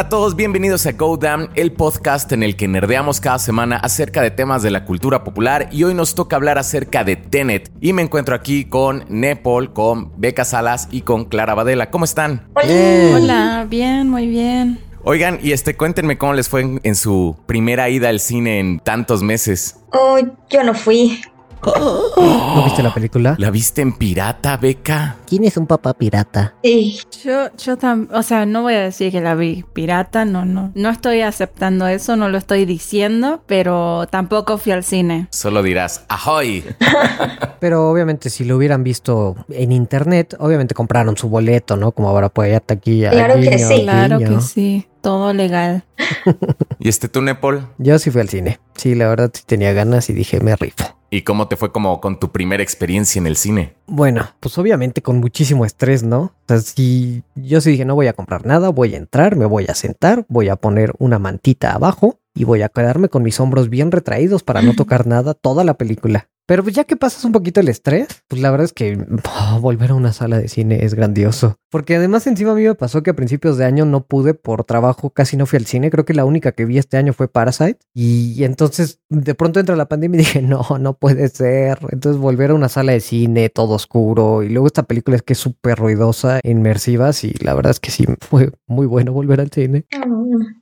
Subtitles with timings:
[0.00, 3.76] Hola a todos, bienvenidos a Go Damn, el podcast en el que nerdeamos cada semana
[3.76, 7.70] acerca de temas de la cultura popular y hoy nos toca hablar acerca de Tenet.
[7.82, 11.90] Y me encuentro aquí con Nepal, con Beca Salas y con Clara Badela.
[11.90, 12.48] ¿Cómo están?
[12.54, 13.14] Hola.
[13.14, 14.78] Hola, bien, muy bien.
[15.04, 18.80] Oigan, y este, cuéntenme cómo les fue en, en su primera ida al cine en
[18.80, 19.80] tantos meses.
[19.92, 21.20] Oh, yo no fui.
[21.64, 23.34] ¿No viste la película?
[23.38, 25.16] ¿La viste en pirata, Beca?
[25.26, 26.54] ¿Quién es un papá pirata?
[26.62, 27.00] Sí.
[27.24, 30.72] Yo, yo también, o sea, no voy a decir que la vi pirata, no, no.
[30.74, 35.28] No estoy aceptando eso, no lo estoy diciendo, pero tampoco fui al cine.
[35.30, 36.64] Solo dirás, ¡ahoy!
[37.60, 41.92] Pero obviamente si lo hubieran visto en internet, obviamente compraron su boleto, ¿no?
[41.92, 43.00] Como ahora puede hasta aquí.
[43.00, 43.82] Claro que sí.
[43.82, 45.84] Claro que sí, todo legal.
[46.78, 47.68] ¿Y este tú, Nepal?
[47.76, 48.60] Yo sí fui al cine.
[48.76, 50.99] Sí, la verdad sí tenía ganas y dije, me rifo.
[51.12, 53.74] ¿Y cómo te fue como con tu primera experiencia en el cine?
[53.88, 56.20] Bueno, pues obviamente con muchísimo estrés, ¿no?
[56.20, 59.44] O sea, si yo sí dije, no voy a comprar nada, voy a entrar, me
[59.44, 63.40] voy a sentar, voy a poner una mantita abajo y voy a quedarme con mis
[63.40, 66.28] hombros bien retraídos para no tocar nada toda la película.
[66.50, 69.60] Pero pues ya que pasas un poquito el estrés, pues la verdad es que oh,
[69.60, 71.54] volver a una sala de cine es grandioso.
[71.70, 74.64] Porque además encima a mí me pasó que a principios de año no pude por
[74.64, 75.88] trabajo, casi no fui al cine.
[75.90, 77.78] Creo que la única que vi este año fue Parasite.
[77.94, 81.78] Y entonces de pronto entra la pandemia y dije, no, no puede ser.
[81.92, 84.42] Entonces volver a una sala de cine, todo oscuro.
[84.42, 87.10] Y luego esta película es que es súper ruidosa, inmersiva.
[87.22, 89.84] Y la verdad es que sí, fue muy bueno volver al cine.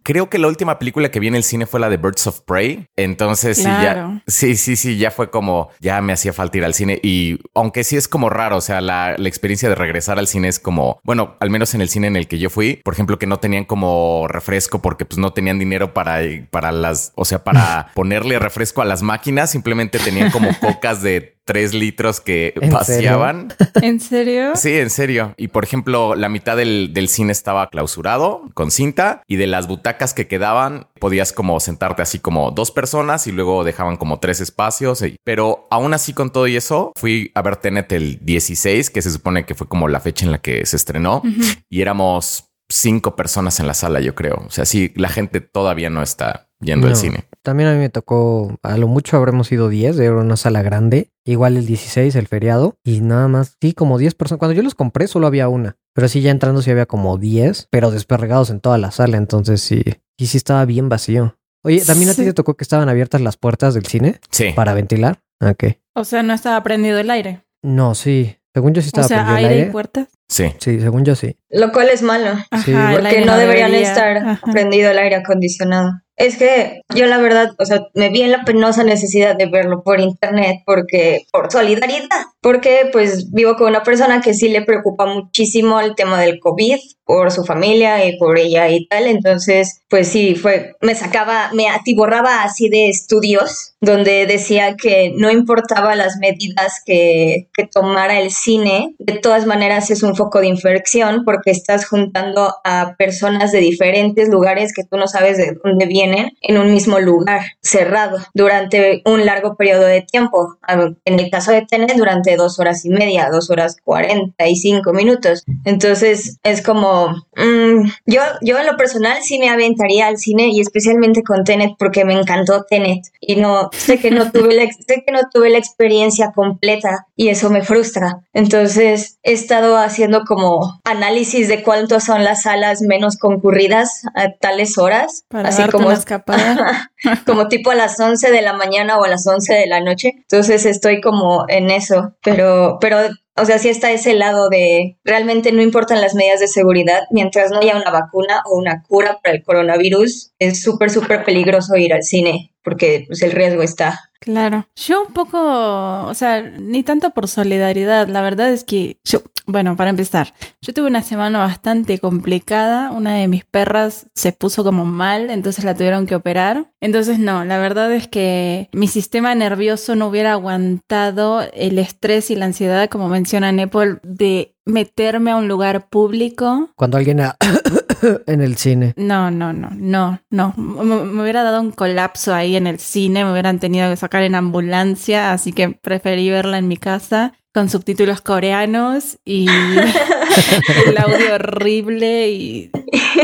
[0.02, 2.42] Creo que la última película que vi en el cine fue la de Birds of
[2.42, 2.84] Prey.
[2.96, 4.22] Entonces sí, ya.
[4.26, 6.98] Sí, sí, sí, ya fue como, ya me hacía falta ir al cine.
[7.02, 10.48] Y aunque sí es como raro, o sea, la, la experiencia de regresar al cine
[10.48, 13.18] es como, bueno, al menos en el cine en el que yo fui, por ejemplo,
[13.18, 16.20] que no tenían como refresco porque pues no tenían dinero para,
[16.50, 21.37] para las, o sea, para ponerle refresco a las máquinas, simplemente tenían como cocas de
[21.48, 23.54] tres litros que ¿En paseaban.
[23.80, 24.52] ¿En serio?
[24.54, 25.32] Sí, en serio.
[25.38, 29.66] Y por ejemplo, la mitad del, del cine estaba clausurado con cinta y de las
[29.66, 34.40] butacas que quedaban podías como sentarte así como dos personas y luego dejaban como tres
[34.42, 35.00] espacios.
[35.02, 39.00] y- Pero aún así con todo y eso, fui a ver Tenet el 16, que
[39.00, 41.22] se supone que fue como la fecha en la que se estrenó
[41.70, 44.42] y éramos cinco personas en la sala, yo creo.
[44.46, 47.24] O sea, sí, la gente todavía no está yendo al cine.
[47.42, 51.10] También a mí me tocó, a lo mucho habremos ido 10, era una sala grande.
[51.24, 52.76] Igual el 16, el feriado.
[52.84, 54.38] Y nada más, sí, como 10 personas.
[54.38, 55.76] Cuando yo los compré solo había una.
[55.94, 59.16] Pero sí, ya entrando sí había como 10, pero desperregados en toda la sala.
[59.16, 59.82] Entonces sí,
[60.18, 61.36] y sí estaba bien vacío.
[61.64, 64.50] Oye, ¿también a ti te tocó que estaban abiertas las puertas del cine Sí.
[64.54, 65.20] para ventilar?
[65.40, 65.64] Ok.
[65.94, 67.42] O sea, no estaba prendido el aire.
[67.62, 68.36] No, sí.
[68.54, 69.68] Según yo sí estaba o sea, prendido el aire aire.
[69.68, 70.08] y puertas.
[70.28, 70.52] Sí.
[70.58, 71.36] Sí, según yo sí.
[71.50, 72.30] Lo cual es malo.
[72.50, 74.52] Ajá, Sí, Porque aire no deberían debería- estar Ajá.
[74.52, 75.92] prendido el aire acondicionado.
[76.18, 79.82] Es que yo la verdad, o sea, me vi en la penosa necesidad de verlo
[79.84, 82.08] por internet porque, por solidaridad,
[82.40, 86.78] porque pues vivo con una persona que sí le preocupa muchísimo el tema del COVID
[87.08, 91.66] por su familia y por ella y tal, entonces pues sí, fue, me sacaba, me
[91.66, 98.30] atiborraba así de estudios donde decía que no importaba las medidas que, que tomara el
[98.30, 103.60] cine, de todas maneras es un foco de infección porque estás juntando a personas de
[103.60, 109.00] diferentes lugares que tú no sabes de dónde vienen en un mismo lugar cerrado durante
[109.06, 110.58] un largo periodo de tiempo.
[111.04, 114.92] En el caso de Tenet, durante dos horas y media, dos horas cuarenta y cinco
[114.92, 115.44] minutos.
[115.64, 120.60] Entonces es como, mm, yo, yo en lo personal sí me aventaría al cine y
[120.60, 125.04] especialmente con Tenet porque me encantó Tenet y no sé que no tuve la, sé
[125.06, 128.20] que no tuve la experiencia completa y eso me frustra.
[128.32, 134.78] Entonces he estado haciendo como análisis de cuántas son las salas menos concurridas a tales
[134.78, 136.90] horas, Para así como escapada.
[137.26, 140.12] como tipo a las 11 de la mañana o a las 11 de la noche.
[140.16, 142.98] Entonces estoy como en eso, pero, pero,
[143.40, 147.50] o sea, sí está ese lado de realmente no importan las medidas de seguridad mientras
[147.50, 150.32] no haya una vacuna o una cura para el coronavirus.
[150.38, 154.10] Es súper, súper peligroso ir al cine porque pues, el riesgo está.
[154.20, 154.66] Claro.
[154.76, 158.08] Yo un poco, o sea, ni tanto por solidaridad.
[158.08, 162.90] La verdad es que yo, bueno, para empezar, yo tuve una semana bastante complicada.
[162.92, 166.70] Una de mis perras se puso como mal, entonces la tuvieron que operar.
[166.82, 172.36] Entonces, no, la verdad es que mi sistema nervioso no hubiera aguantado el estrés y
[172.36, 176.68] la ansiedad, como menciona Nepal, de meterme a un lugar público.
[176.76, 177.36] Cuando alguien a-
[178.26, 178.92] en el cine.
[178.96, 180.54] No, no, no, no, no.
[180.56, 184.22] Me, me hubiera dado un colapso ahí en el cine, me hubieran tenido que sacar
[184.24, 187.32] en ambulancia, así que preferí verla en mi casa.
[187.52, 189.46] Con subtítulos coreanos y
[190.86, 192.70] el audio horrible y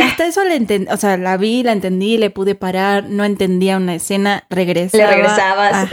[0.02, 3.76] hasta eso la entendí, o sea, la vi, la entendí, le pude parar, no entendía
[3.76, 5.04] una escena, regresaba.
[5.04, 5.90] Le regresabas.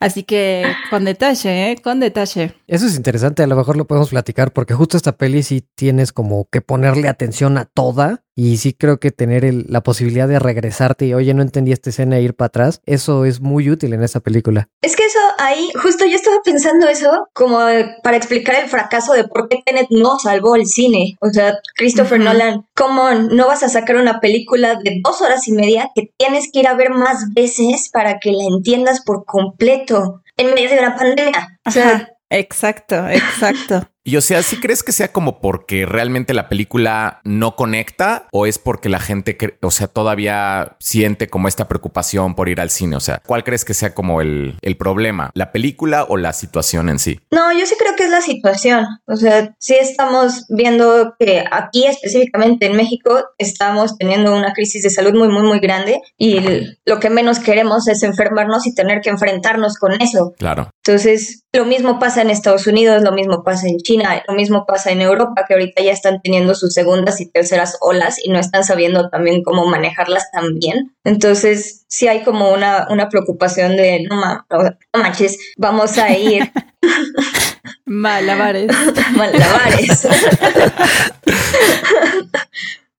[0.00, 1.76] Así que con detalle, ¿eh?
[1.82, 2.54] Con detalle.
[2.66, 6.12] Eso es interesante, a lo mejor lo podemos platicar porque justo esta peli sí tienes
[6.12, 11.06] como que ponerle atención a toda y sí creo que tener la posibilidad de regresarte
[11.06, 14.02] y, oye, no entendí esta escena e ir para atrás, eso es muy útil en
[14.02, 14.68] esta película.
[14.80, 17.58] Es que eso ahí, justo yo estaba pensando eso como
[18.02, 21.16] para explicar el fracaso de por qué Tenet no salvó el cine.
[21.20, 25.52] O sea, Christopher Nolan, ¿cómo no vas a sacar una película de dos horas y
[25.52, 30.22] media que tienes que ir a ver más veces para que la entiendas por completo
[30.36, 31.58] en medio de una pandemia?
[31.64, 33.88] O sea, Exacto, exacto.
[34.08, 38.46] Y o sea, ¿sí crees que sea como porque realmente la película no conecta o
[38.46, 42.96] es porque la gente, o sea, todavía siente como esta preocupación por ir al cine?
[42.96, 45.30] O sea, ¿cuál crees que sea como el, el problema?
[45.34, 47.20] ¿La película o la situación en sí?
[47.30, 48.86] No, yo sí creo que es la situación.
[49.04, 54.88] O sea, sí estamos viendo que aquí específicamente en México estamos teniendo una crisis de
[54.88, 56.40] salud muy, muy, muy grande y
[56.86, 60.32] lo que menos queremos es enfermarnos y tener que enfrentarnos con eso.
[60.38, 60.70] Claro.
[60.82, 64.90] Entonces, lo mismo pasa en Estados Unidos, lo mismo pasa en China lo mismo pasa
[64.90, 68.64] en Europa, que ahorita ya están teniendo sus segundas y terceras olas y no están
[68.64, 70.94] sabiendo también cómo manejarlas también.
[71.04, 74.44] Entonces, sí hay como una, una preocupación de, no,
[74.92, 76.50] manches, vamos a ir.
[77.84, 78.70] Malabares.
[79.16, 80.06] Malabares.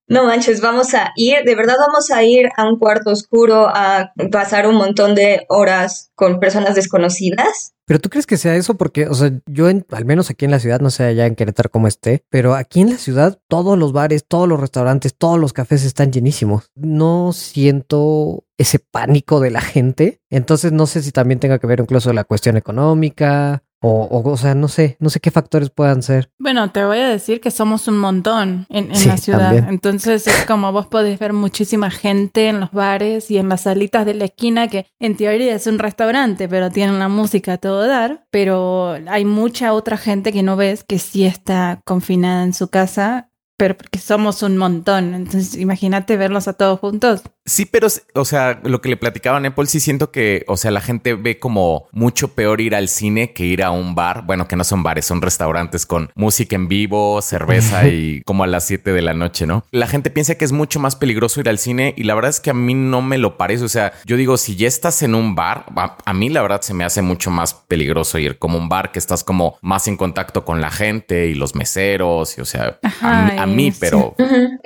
[0.09, 4.11] no manches, vamos a ir, de verdad vamos a ir a un cuarto oscuro a
[4.31, 7.73] pasar un montón de horas con personas desconocidas.
[7.85, 10.59] Pero tú crees que sea eso porque, o sea, yo al menos aquí en la
[10.59, 13.94] ciudad, no sé allá en Querétaro cómo esté, pero aquí en la ciudad todos los
[13.94, 16.71] bares, todos los restaurantes, todos los cafés están llenísimos.
[16.75, 20.21] No siento ese pánico de la gente.
[20.29, 24.56] Entonces no sé si también tenga que ver incluso la cuestión económica o, o, sea,
[24.56, 26.31] no sé, no sé qué factores puedan ser.
[26.38, 29.56] Bueno, te voy a decir que somos un montón en, la ciudad.
[29.70, 34.06] Entonces es como vos podés ver muchísima gente en los bares y en las salitas
[34.06, 37.88] de la esquina que en teoría es un restaurante, pero tienen la música a todo
[37.88, 38.26] dar.
[38.31, 43.30] Pero hay mucha otra gente que no ves que sí está confinada en su casa
[43.60, 45.14] pero porque somos un montón.
[45.14, 47.24] Entonces, imagínate verlos a todos juntos.
[47.50, 50.72] Sí, pero, o sea, lo que le platicaban a Apple, sí siento que, o sea,
[50.72, 54.24] la gente ve como mucho peor ir al cine que ir a un bar.
[54.25, 58.48] Bueno, que no son bares, son restaurantes con música en vivo, cerveza y como a
[58.48, 59.66] las 7 de la noche, ¿no?
[59.72, 62.40] La gente piensa que es mucho más peligroso ir al cine y la verdad es
[62.40, 63.66] que a mí no me lo parece.
[63.66, 65.66] O sea, yo digo, si ya estás en un bar,
[66.06, 69.00] a, mí la verdad se me hace mucho más peligroso ir como un bar que
[69.00, 73.45] estás como más en contacto con la gente y los meseros y, o sea, a,
[73.48, 74.16] mí, pero...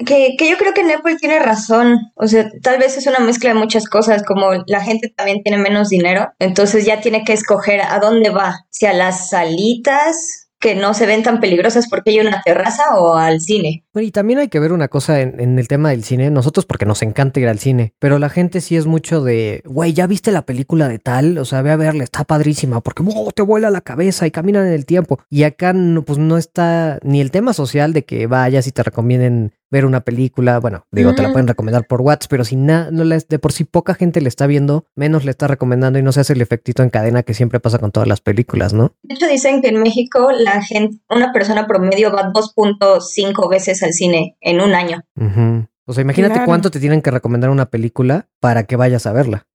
[0.05, 2.11] que, que yo creo que Apple tiene razón.
[2.15, 5.59] O sea, tal vez es una mezcla de muchas cosas, como la gente también tiene
[5.59, 10.73] menos dinero, entonces ya tiene que escoger a dónde va, si a las salitas que
[10.73, 13.83] no se ven tan peligrosas porque hay una terraza o al cine.
[13.93, 16.87] Bueno, y también hay que ver una cosa en, el tema del cine, nosotros porque
[16.87, 20.31] nos encanta ir al cine, pero la gente sí es mucho de, güey, ¿ya viste
[20.31, 21.37] la película de tal?
[21.37, 23.03] O sea, ve a verla, está padrísima porque
[23.35, 25.19] te vuela la cabeza y caminan en el tiempo.
[25.29, 29.53] Y acá pues no está ni el tema social de que vayas y te recomienden
[29.73, 33.39] ver una película, bueno, digo, te la pueden recomendar por WhatsApp, pero si no de
[33.39, 36.33] por sí poca gente le está viendo, menos le está recomendando y no se hace
[36.33, 38.93] el efectito en cadena que siempre pasa con todas las películas, ¿no?
[39.01, 43.93] De hecho, dicen que en México la gente, una persona promedio va 2.5 veces al
[43.93, 45.01] cine en un año.
[45.85, 49.45] O sea, imagínate cuánto te tienen que recomendar una película para que vayas a verla.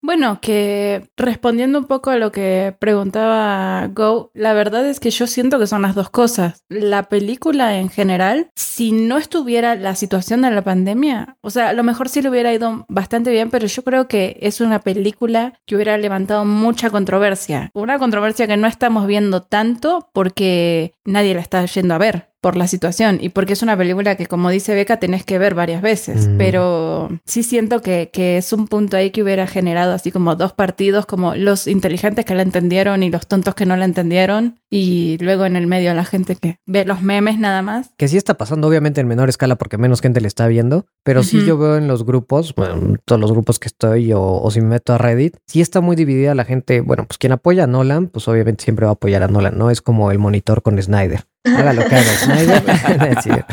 [0.00, 5.26] Bueno, que respondiendo un poco a lo que preguntaba Go, la verdad es que yo
[5.26, 6.62] siento que son las dos cosas.
[6.68, 11.72] La película en general, si no estuviera la situación de la pandemia, o sea, a
[11.72, 15.54] lo mejor sí le hubiera ido bastante bien, pero yo creo que es una película
[15.66, 17.70] que hubiera levantado mucha controversia.
[17.74, 22.56] Una controversia que no estamos viendo tanto porque nadie la está yendo a ver por
[22.56, 25.80] la situación y porque es una película que, como dice Beca, tenés que ver varias
[25.80, 26.28] veces.
[26.28, 26.36] Mm.
[26.36, 30.52] Pero sí siento que, que, es un punto ahí que hubiera generado así como dos
[30.52, 34.60] partidos, como los inteligentes que la entendieron y los tontos que no la entendieron.
[34.68, 37.92] Y luego en el medio la gente que ve los memes nada más.
[37.96, 40.84] Que sí está pasando, obviamente en menor escala porque menos gente le está viendo.
[41.02, 44.50] Pero sí yo veo en los grupos, bueno, todos los grupos que estoy o, o
[44.50, 46.82] si me meto a Reddit, sí está muy dividida la gente.
[46.82, 49.70] Bueno, pues quien apoya a Nolan, pues obviamente siempre va a apoyar a Nolan, ¿no?
[49.70, 51.24] Es como el monitor con Snyder.
[51.44, 53.46] Haga lo que haga Snyder.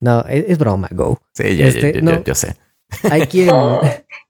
[0.00, 1.20] no, es, broma, Go.
[1.34, 2.56] Sí, ya, este, yo sé.
[3.10, 3.50] Hay quien...
[3.50, 3.80] Oh,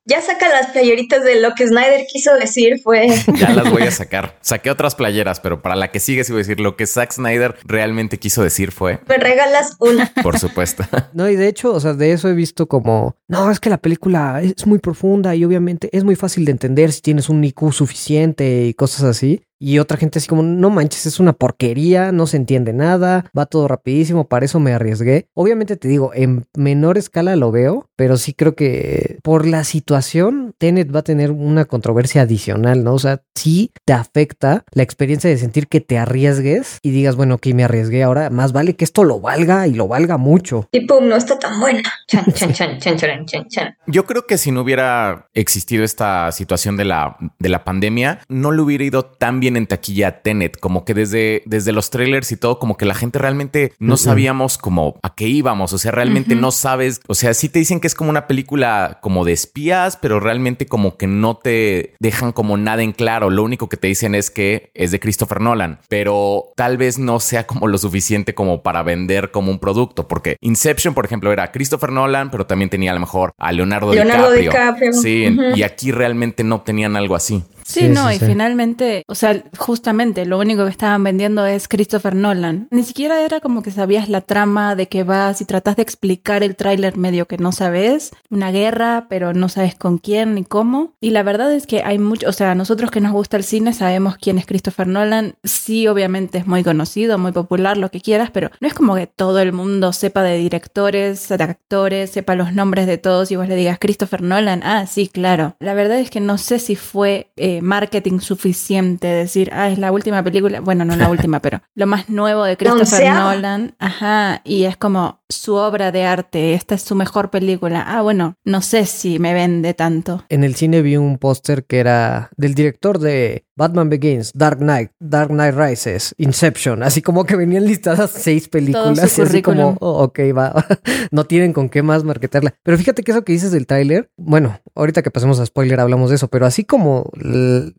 [0.08, 3.08] ya saca las playeritas de lo que Snyder quiso decir fue...
[3.38, 4.36] Ya las voy a sacar.
[4.40, 7.12] Saqué otras playeras, pero para la que sigue sí voy a decir lo que Zack
[7.12, 9.00] Snyder realmente quiso decir fue...
[9.08, 10.12] Me regalas una.
[10.22, 10.84] Por supuesto.
[11.12, 13.16] No, y de hecho, o sea, de eso he visto como...
[13.28, 16.92] No, es que la película es muy profunda y obviamente es muy fácil de entender
[16.92, 19.42] si tienes un IQ suficiente y cosas así.
[19.58, 23.46] Y otra gente así como, no manches, es una porquería, no se entiende nada, va
[23.46, 25.28] todo rapidísimo, para eso me arriesgué.
[25.34, 30.54] Obviamente te digo, en menor escala lo veo, pero sí creo que por la situación,
[30.58, 32.94] Tenet va a tener una controversia adicional, ¿no?
[32.94, 37.38] O sea, sí te afecta la experiencia de sentir que te arriesgues y digas, bueno,
[37.38, 40.68] que me arriesgué ahora, más vale que esto lo valga y lo valga mucho.
[40.72, 41.82] Y pum, no está tan buena.
[42.08, 43.76] Chan, chan, chan, chan, chan, chan, chan.
[43.86, 48.52] Yo creo que si no hubiera existido esta situación de la, de la pandemia, no
[48.52, 52.36] le hubiera ido tan bien en taquilla Tenet, como que desde, desde los trailers y
[52.36, 56.34] todo, como que la gente realmente no sabíamos como a qué íbamos, o sea, realmente
[56.34, 59.96] no sabes, o sea, sí te dicen que es como una película como de espías,
[59.96, 63.88] pero realmente como que no te dejan como nada en claro, lo único que te
[63.88, 68.34] dicen es que es de Christopher Nolan, pero tal vez no sea como lo suficiente
[68.34, 72.70] como para vender como un producto, porque Inception, por ejemplo, era Christopher Nolan, pero también
[72.70, 74.90] tenía a lo mejor a Leonardo, Leonardo DiCaprio.
[74.90, 74.92] DiCaprio.
[74.92, 77.44] Sí, y aquí realmente no tenían algo así.
[77.66, 78.26] Sí, Sí, no, sí, y sí.
[78.26, 82.68] finalmente, o sea, justamente lo único que estaban vendiendo es Christopher Nolan.
[82.70, 86.44] Ni siquiera era como que sabías la trama de que vas y tratas de explicar
[86.44, 90.94] el tráiler medio que no sabes, una guerra, pero no sabes con quién ni cómo.
[91.00, 93.72] Y la verdad es que hay mucho, o sea, nosotros que nos gusta el cine
[93.72, 95.34] sabemos quién es Christopher Nolan.
[95.42, 99.08] Sí, obviamente es muy conocido, muy popular, lo que quieras, pero no es como que
[99.08, 103.48] todo el mundo sepa de directores, de actores, sepa los nombres de todos y vos
[103.48, 104.62] le digas Christopher Nolan.
[104.62, 105.56] Ah, sí, claro.
[105.58, 109.92] La verdad es que no sé si fue eh, marketing suficiente decir, ah, es la
[109.92, 113.12] última película, bueno, no la última, pero lo más nuevo de Christopher.
[113.12, 117.84] Nolan, ajá, y es como su obra de arte, esta es su mejor película.
[117.86, 120.24] Ah, bueno, no sé si me vende tanto.
[120.28, 124.90] En el cine vi un póster que era del director de Batman Begins, Dark Knight,
[125.00, 130.04] Dark Knight Rises, Inception, así como que venían listadas seis películas y así como, oh,
[130.04, 130.66] ok, va,
[131.10, 132.54] no tienen con qué más marketarla.
[132.62, 136.10] Pero fíjate que eso que dices del tráiler, bueno, ahorita que pasemos a spoiler hablamos
[136.10, 137.10] de eso, pero así como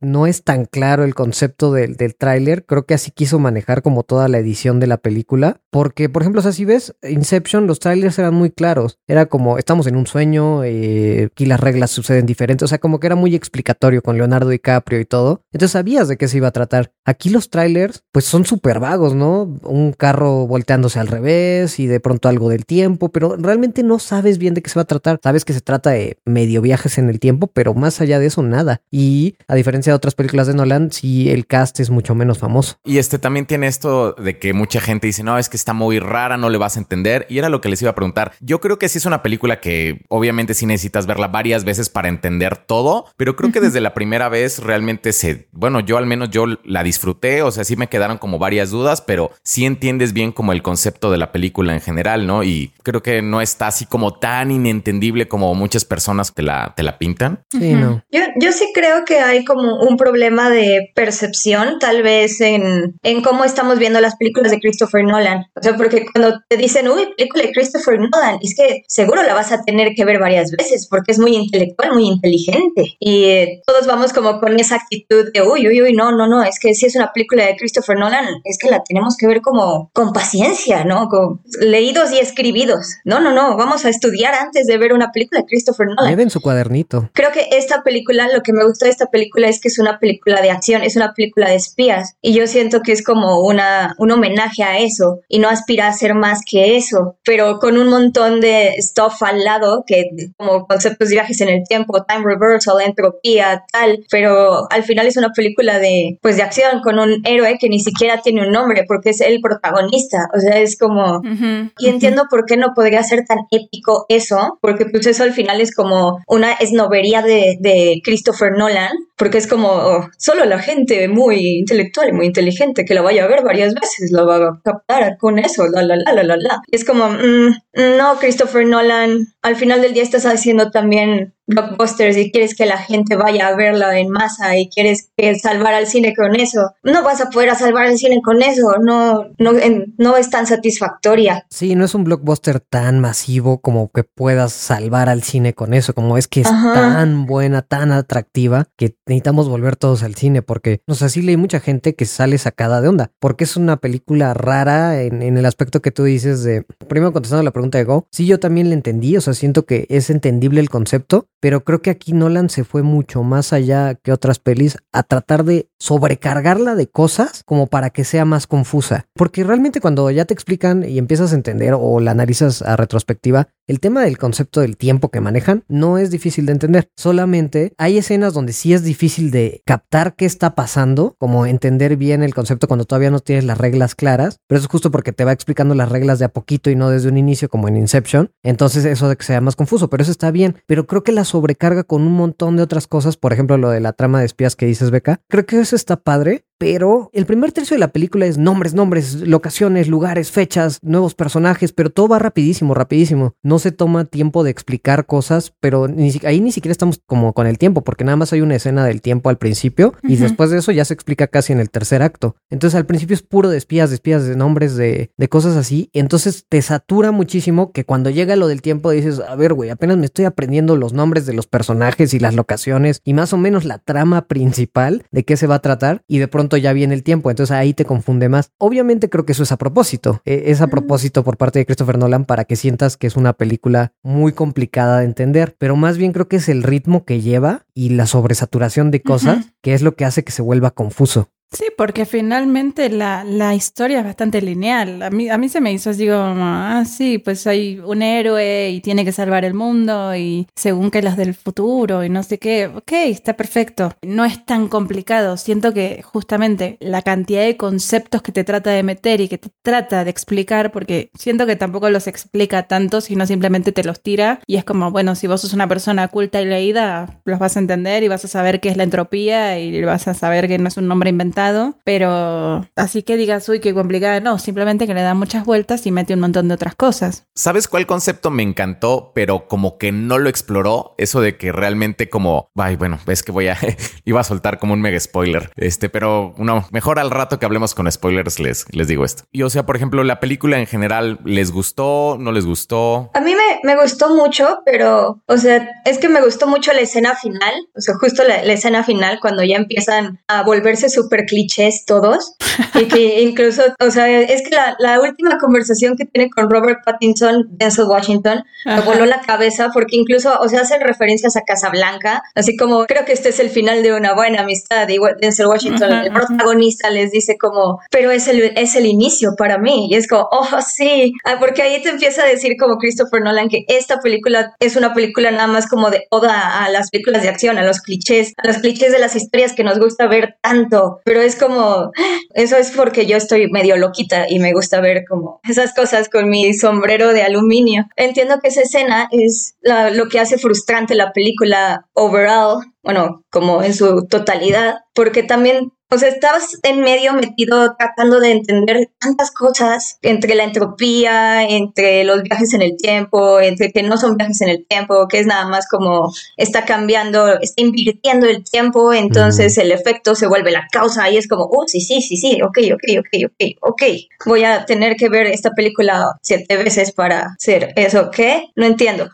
[0.01, 4.03] no es tan claro el concepto del, del tráiler, creo que así quiso manejar como
[4.03, 7.79] toda la edición de la película, porque por ejemplo, o sea, si ves Inception, los
[7.79, 12.25] trailers eran muy claros, era como estamos en un sueño, eh, aquí las reglas suceden
[12.25, 16.07] diferentes, o sea, como que era muy explicatorio con Leonardo DiCaprio y todo, entonces sabías
[16.07, 16.91] de qué se iba a tratar.
[17.05, 19.43] Aquí los trailers, pues son súper vagos, ¿no?
[19.63, 24.38] Un carro volteándose al revés y de pronto algo del tiempo, pero realmente no sabes
[24.38, 25.19] bien de qué se va a tratar.
[25.24, 28.43] Sabes que se trata de medio viajes en el tiempo, pero más allá de eso,
[28.43, 28.81] nada.
[28.91, 32.75] Y a diferencia de otras películas de Nolan, sí el cast es mucho menos famoso.
[32.83, 36.00] Y este también tiene esto de que mucha gente dice, no, es que está muy
[36.00, 37.25] rara, no le vas a entender.
[37.29, 38.33] Y era lo que les iba a preguntar.
[38.39, 42.09] Yo creo que sí es una película que obviamente sí necesitas verla varias veces para
[42.09, 46.29] entender todo, pero creo que desde la primera vez realmente se, bueno, yo al menos
[46.29, 50.31] yo la disfruté, o sea, sí me quedaron como varias dudas, pero sí entiendes bien
[50.31, 52.43] como el concepto de la película en general, ¿no?
[52.43, 56.83] Y creo que no está así como tan inentendible como muchas personas te la, te
[56.83, 57.43] la pintan.
[57.49, 58.03] Sí, no.
[58.11, 63.21] Yo, yo sí creo que hay como un problema de percepción, tal vez en, en
[63.23, 65.45] cómo estamos viendo las películas de Christopher Nolan.
[65.55, 69.33] O sea, porque cuando te dicen, uy, película de Christopher Nolan, es que seguro la
[69.33, 72.95] vas a tener que ver varias veces porque es muy intelectual, muy inteligente.
[72.99, 76.43] Y eh, todos vamos como con esa actitud de, uy, uy, uy, no, no, no,
[76.43, 79.41] es que si es una película de Christopher Nolan, es que la tenemos que ver
[79.41, 81.07] como con paciencia, ¿no?
[81.09, 82.97] Con leídos y escribidos.
[83.05, 86.09] No, no, no, vamos a estudiar antes de ver una película de Christopher Nolan.
[86.09, 87.09] Lleven su cuadernito.
[87.13, 89.99] Creo que esta película, lo que me gustó de esta película es que es una
[89.99, 92.15] película de acción, es una película de espías.
[92.21, 95.93] Y yo siento que es como una, un homenaje a eso y no aspira a
[95.93, 101.09] ser más que eso, pero con un montón de stuff al lado, que como conceptos
[101.09, 104.05] de viajes en el tiempo, time reversal, entropía, tal.
[104.09, 107.79] Pero al final es una película de, pues, de acción con un héroe que ni
[107.79, 110.27] siquiera tiene un nombre porque es el protagonista.
[110.36, 111.20] O sea, es como...
[111.20, 115.34] Ujú, Y entiendo por qué no podría ser tan épico eso, porque pues eso al
[115.34, 120.60] final es como una esnovería de, de Christopher Nolan, porque es como oh, solo la
[120.60, 124.38] gente muy intelectual y muy inteligente que la vaya a ver varias veces la va
[124.38, 126.62] a captar con eso, la la la la la la.
[126.67, 132.17] Y es como, mm, no, Christopher Nolan, al final del día estás haciendo también blockbusters
[132.17, 135.87] y quieres que la gente vaya a verla en masa y quieres que salvar al
[135.87, 136.73] cine con eso.
[136.83, 139.51] No vas a poder salvar al cine con eso, no, no,
[139.97, 141.45] no es tan satisfactoria.
[141.49, 145.93] Sí, no es un blockbuster tan masivo como que puedas salvar al cine con eso,
[145.93, 146.73] como es que es Ajá.
[146.73, 151.37] tan buena, tan atractiva, que necesitamos volver todos al cine, porque, o sea, sí leí
[151.37, 155.45] mucha gente que sale sacada de onda, porque es una película rara en, en el
[155.45, 158.75] aspecto que tú dices de, primero contestando la pregunta de Go, sí, yo también la
[158.75, 162.63] entendí, o sea, siento que es entendible el concepto, pero creo que aquí Nolan se
[162.63, 167.89] fue mucho más allá que otras pelis a tratar de sobrecargarla de cosas como para
[167.89, 169.06] que sea más confusa.
[169.13, 173.50] Porque realmente cuando ya te explican y empiezas a entender o la analizas a retrospectiva,
[173.67, 176.89] el tema del concepto del tiempo que manejan no es difícil de entender.
[176.96, 182.24] Solamente hay escenas donde sí es difícil de captar qué está pasando, como entender bien
[182.24, 185.25] el concepto cuando todavía no tienes las reglas claras, pero eso es justo porque te
[185.25, 188.32] va explicando las reglas de a poquito y no desde un inicio como en Inception.
[188.41, 190.58] Entonces eso de que sea más confuso, pero eso está bien.
[190.65, 193.79] Pero creo que la sobrecarga con un montón de otras cosas, por ejemplo lo de
[193.79, 197.51] la trama de espías que dices, Beca, creo que eso está padre, pero el primer
[197.51, 202.19] tercio de la película es nombres, nombres, locaciones, lugares, fechas, nuevos personajes, pero todo va
[202.19, 203.35] rapidísimo, rapidísimo.
[203.43, 207.47] No se toma tiempo de explicar cosas, pero ni, ahí ni siquiera estamos como con
[207.47, 210.57] el tiempo, porque nada más hay una escena del tiempo al principio y después de
[210.57, 212.35] eso ya se explica casi en el tercer acto.
[212.49, 215.89] Entonces al principio es puro de espías, de espías, de nombres, de, de cosas así.
[215.93, 219.97] Entonces te satura muchísimo que cuando llega lo del tiempo dices, a ver, güey, apenas
[219.97, 223.65] me estoy aprendiendo los nombres de los personajes y las locaciones y más o menos
[223.65, 227.03] la trama principal de qué se va a tratar y de pronto ya viene el
[227.03, 228.51] tiempo, entonces ahí te confunde más.
[228.57, 231.97] Obviamente creo que eso es a propósito, e, es a propósito por parte de Christopher
[231.97, 236.13] Nolan para que sientas que es una película muy complicada de entender, pero más bien
[236.13, 239.95] creo que es el ritmo que lleva y la sobresaturación de cosas que es lo
[239.95, 241.29] que hace que se vuelva confuso.
[241.49, 245.01] Sí, porque finalmente la, la, historia es bastante lineal.
[245.01, 248.69] A mí, a mí se me hizo así como, ah, sí, pues hay un héroe
[248.69, 252.37] y tiene que salvar el mundo y según que las del futuro y no sé
[252.37, 252.67] qué.
[252.67, 253.93] Ok, está perfecto.
[254.01, 255.37] No es tan complicado.
[255.37, 259.49] Siento que justamente la cantidad de conceptos que te trata de meter y que te
[259.61, 264.41] trata de explicar, porque siento que tampoco los explica tanto, sino simplemente te los tira
[264.47, 267.59] y es como, bueno, si vos sos una persona culta y leída, los vas a
[267.59, 270.67] entender y vas a saber qué es la entropía y vas a saber que no
[270.67, 271.37] es un nombre inventado
[271.84, 275.91] pero así que digas, uy, qué complicada, no, simplemente que le da muchas vueltas y
[275.91, 277.25] mete un montón de otras cosas.
[277.36, 280.96] ¿Sabes cuál concepto me encantó, pero como que no lo exploró?
[280.98, 283.58] Eso de que realmente como, ay, bueno, es que voy a,
[284.06, 287.75] iba a soltar como un mega spoiler, este, pero no, mejor al rato que hablemos
[287.75, 289.24] con spoilers les, les digo esto.
[289.32, 292.17] Y o sea, por ejemplo, la película en general, ¿les gustó?
[292.20, 293.12] ¿No les gustó?
[293.13, 296.82] A mí me, me gustó mucho, pero, o sea, es que me gustó mucho la
[296.82, 301.26] escena final, o sea, justo la, la escena final cuando ya empiezan a volverse súper
[301.27, 302.36] clichés todos
[302.74, 306.79] y que incluso, o sea, es que la, la, última conversación que tiene con Robert
[306.84, 312.23] Pattinson, Denzel Washington, me voló la cabeza porque incluso, o sea, hacen referencias a Casablanca,
[312.36, 315.91] así como creo que este es el final de una buena amistad y Denzel Washington,
[315.91, 320.08] el protagonista, les dice como, pero es el, es el inicio para mí y es
[320.08, 323.99] como, oh, sí, ah, porque ahí te empieza a decir como Christopher Nolan que esta
[323.99, 327.63] película es una película nada más como de oda a las películas de acción, a
[327.63, 331.36] los clichés, a los clichés de las historias que nos gusta ver tanto, pero es
[331.36, 331.91] como,
[332.34, 336.30] eso es porque yo estoy medio loquita y me gusta ver como esas cosas con
[336.30, 337.88] mi sombrero de aluminio.
[337.95, 343.73] Entiendo que esa escena es lo que hace frustrante la película overall, bueno, como en
[343.73, 349.97] su totalidad, porque también o sea, estabas en medio metido tratando de entender tantas cosas
[350.02, 354.50] entre la entropía, entre los viajes en el tiempo, entre que no son viajes en
[354.50, 359.71] el tiempo, que es nada más como está cambiando, está invirtiendo el tiempo, entonces el
[359.71, 363.00] efecto se vuelve la causa y es como, oh, sí, sí, sí, sí, ok, ok,
[363.00, 363.84] ok, ok, ok.
[364.26, 368.50] Voy a tener que ver esta película siete veces para hacer eso, ¿qué?
[368.56, 369.10] No entiendo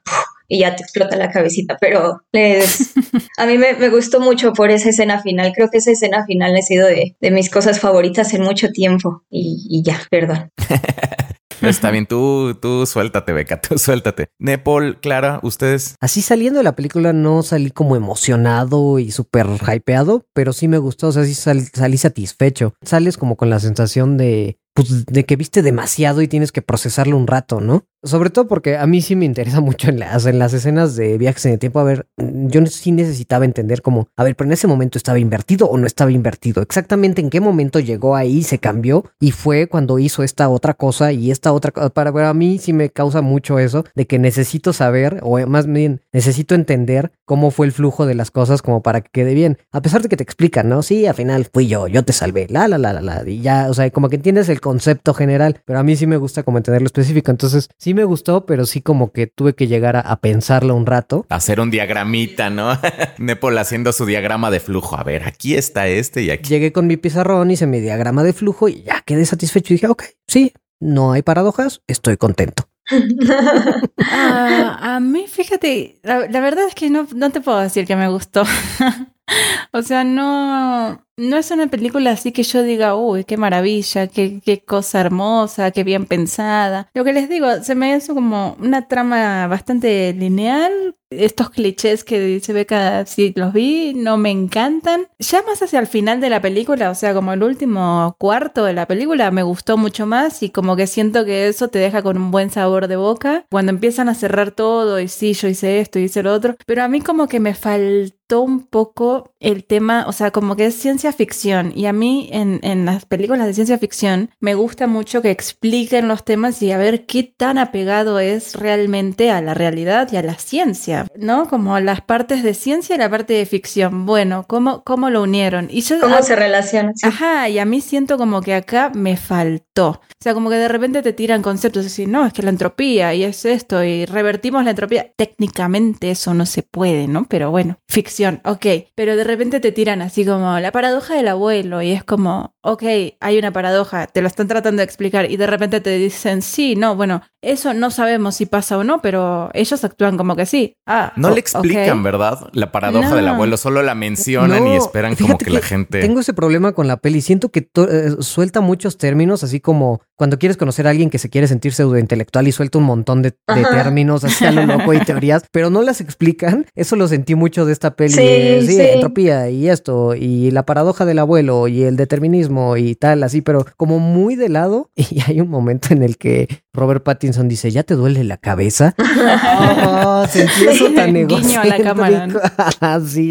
[0.47, 2.93] y ya te explota la cabecita, pero les,
[3.37, 6.61] a mí me, gustó mucho por esa escena final, creo que esa escena final ha
[6.61, 10.51] sido de, mis cosas favoritas en mucho tiempo y, ya, perdón.
[11.61, 14.27] Está bien, tú, tú suéltate, Beca, tú suéltate.
[14.37, 15.95] Nepal, Clara, ustedes.
[16.01, 20.77] Así saliendo de la película no salí como emocionado y súper hypeado, pero sí me
[20.77, 22.73] gustó, o sea, sí salí satisfecho.
[22.81, 27.15] Sales como con la sensación de, pues, de que viste demasiado y tienes que procesarlo
[27.15, 27.85] un rato, ¿no?
[28.03, 31.17] Sobre todo porque a mí sí me interesa mucho en las, en las escenas de
[31.17, 31.79] viajes en el tiempo.
[31.79, 35.67] A ver, yo sí necesitaba entender cómo, a ver, pero en ese momento estaba invertido
[35.67, 36.61] o no estaba invertido.
[36.61, 41.11] Exactamente en qué momento llegó ahí, se cambió y fue cuando hizo esta otra cosa
[41.11, 41.89] y esta otra cosa.
[41.89, 46.01] Para, para mí sí me causa mucho eso de que necesito saber o más bien
[46.11, 49.57] necesito entender cómo fue el flujo de las cosas como para que quede bien.
[49.71, 50.83] A pesar de que te explican, ¿no?
[50.83, 53.29] Sí, al final fui yo, yo te salvé, la, la, la, la, la.
[53.29, 56.17] Y ya, o sea, como que entiendes el concepto general, pero a mí sí me
[56.17, 57.31] gusta como entenderlo específico.
[57.31, 61.25] Entonces, sí me gustó, pero sí como que tuve que llegar a, pensarlo un rato.
[61.29, 62.77] Hacer un diagramita, ¿no?
[63.17, 64.97] Nepal haciendo su diagrama de flujo.
[64.97, 66.49] A ver, aquí está este y aquí.
[66.49, 69.87] Llegué con mi pizarrón, hice mi diagrama de flujo y ya quedé satisfecho y dije,
[69.87, 72.63] ok, sí, no hay paradojas, estoy contento.
[74.15, 78.09] Ah, a mí, fíjate, la, verdad es que no, no te puedo decir que me
[78.09, 78.43] gustó.
[79.71, 84.63] o sea, no, no es una película así que yo diga, uy, qué maravilla, qué,
[84.65, 86.89] cosa hermosa, qué bien pensada.
[86.93, 92.19] Lo que les digo, se me hizo como una trama bastante lineal, estos clichés que
[92.19, 95.07] dice Beca, si los vi, no me encantan.
[95.19, 98.73] Ya más hacia el final de la película, o sea, como el último cuarto de
[98.73, 102.17] la película, me gustó mucho más y como que siento que eso te deja con
[102.17, 103.45] un buen sabor de boca.
[103.51, 106.87] Cuando empiezan a cerrar todo y sí, yo hice esto, hice lo otro, pero a
[106.87, 111.02] mí como que me faltó un poco el tema, o sea, como que es ciencia
[111.11, 111.73] ficción.
[111.75, 116.07] Y a mí en, en, las películas de ciencia ficción me gusta mucho que expliquen
[116.07, 120.23] los temas y a ver qué tan apegado es realmente a la realidad y a
[120.23, 121.47] la ciencia, ¿no?
[121.47, 124.05] Como las partes de ciencia y la parte de ficción.
[124.05, 125.67] Bueno, ¿cómo, cómo lo unieron?
[125.69, 126.93] Y yo, ¿Cómo se relaciona?
[127.03, 129.87] Ajá, y a mí siento como que acá me faltó.
[129.89, 133.13] O sea, como que de repente te tiran conceptos así, no, es que la entropía
[133.13, 135.11] y es esto y revertimos la entropía.
[135.15, 137.25] Técnicamente eso no se puede, ¿no?
[137.27, 141.81] Pero bueno, ficción ok, pero de repente te tiran así como la paradoja del abuelo
[141.81, 142.83] y es como, ok,
[143.19, 146.75] hay una paradoja, te lo están tratando de explicar y de repente te dicen, sí,
[146.75, 150.77] no, bueno, eso no sabemos si pasa o no, pero ellos actúan como que sí.
[150.87, 152.39] Ah, no le explican, ¿verdad?
[152.53, 155.99] La paradoja del abuelo, solo la mencionan y esperan como que, la gente...
[156.01, 160.39] Tengo ese problema con la peli, siento que eh, suelta muchos términos, así como cuando
[160.39, 164.23] quieres conocer a alguien que se quiere sentir pseudointelectual y suelta un montón de, términos
[164.23, 166.65] así a lo loco y teorías, pero no las explican.
[166.75, 168.13] Eso lo sentí mucho de esta peli.
[168.13, 173.23] Sí, sí, entropía y esto, y la paradoja del abuelo y el determinismo y tal,
[173.23, 174.89] así, pero como muy de lado.
[175.13, 178.95] Y hay un momento en el que Robert Pattinson dice, ¿ya te duele la cabeza?
[179.87, 182.27] oh, sentí eso tan Guiño a la cámara.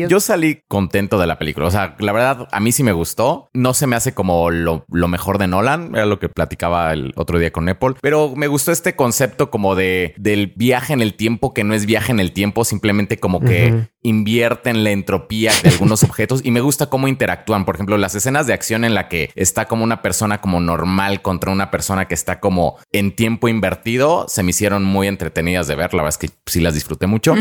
[0.08, 1.66] Yo salí contento de la película.
[1.66, 3.48] O sea, la verdad, a mí sí me gustó.
[3.52, 5.94] No se me hace como lo, mejor de Nolan.
[5.94, 7.94] Era lo que platicaba el otro día con Apple.
[8.00, 11.86] Pero me gustó este concepto como de del viaje en el tiempo, que no es
[11.86, 16.60] viaje en el tiempo, simplemente como que invierten la entropía de algunos objetos y me
[16.60, 17.64] gusta cómo interactúan.
[17.64, 21.22] Por ejemplo, las escenas de acción en la que está como una persona como normal
[21.22, 25.74] contra una persona que está como en tiempo invertido se me hicieron muy entretenidas de
[25.74, 25.94] ver.
[25.94, 27.34] La verdad es que sí las disfruté mucho.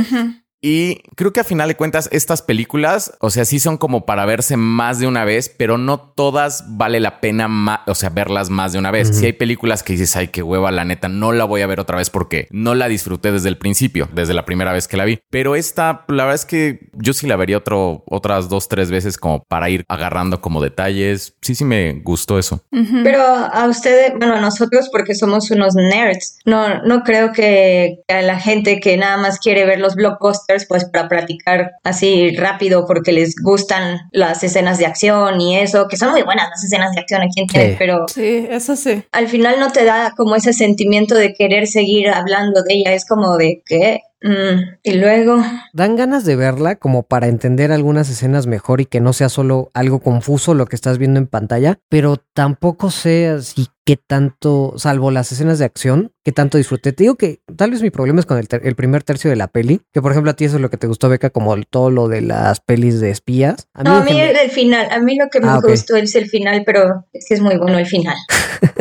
[0.62, 4.26] Y creo que a final de cuentas estas películas, o sea, sí son como para
[4.26, 8.72] verse más de una vez, pero no todas vale la pena, o sea, verlas más
[8.72, 9.18] de una vez.
[9.18, 11.80] Si hay películas que dices, ay, qué hueva, la neta, no la voy a ver
[11.80, 15.06] otra vez porque no la disfruté desde el principio, desde la primera vez que la
[15.06, 15.20] vi.
[15.32, 19.18] Pero esta, la verdad es que yo sí la vería otro, otras dos, tres veces
[19.18, 21.34] como para ir agarrando como detalles.
[21.42, 22.64] Sí, sí me gustó eso.
[23.04, 28.22] Pero a ustedes, bueno, a nosotros porque somos unos nerds, no, no creo que a
[28.22, 33.12] la gente que nada más quiere ver los blockbusters pues para practicar así rápido porque
[33.12, 37.02] les gustan las escenas de acción y eso, que son muy buenas las escenas de
[37.02, 39.04] acción aquí en pero sí, eso sí.
[39.12, 43.06] Al final no te da como ese sentimiento de querer seguir hablando de ella, es
[43.06, 45.44] como de que Mm, y luego.
[45.74, 49.72] Dan ganas de verla como para entender algunas escenas mejor y que no sea solo
[49.74, 55.10] algo confuso lo que estás viendo en pantalla, pero tampoco sé si qué tanto, salvo
[55.10, 56.94] las escenas de acción, qué tanto disfruté.
[56.94, 59.82] Te digo que tal vez mi problema es con el, primer tercio de la peli,
[59.92, 62.08] que por ejemplo a ti eso es lo que te gustó, Beca, como todo lo
[62.08, 63.70] de las pelis de espías.
[63.74, 66.30] A no, a mí el final, a mí lo que me ah, gustó es el
[66.30, 68.16] final, pero es que es muy bueno el final.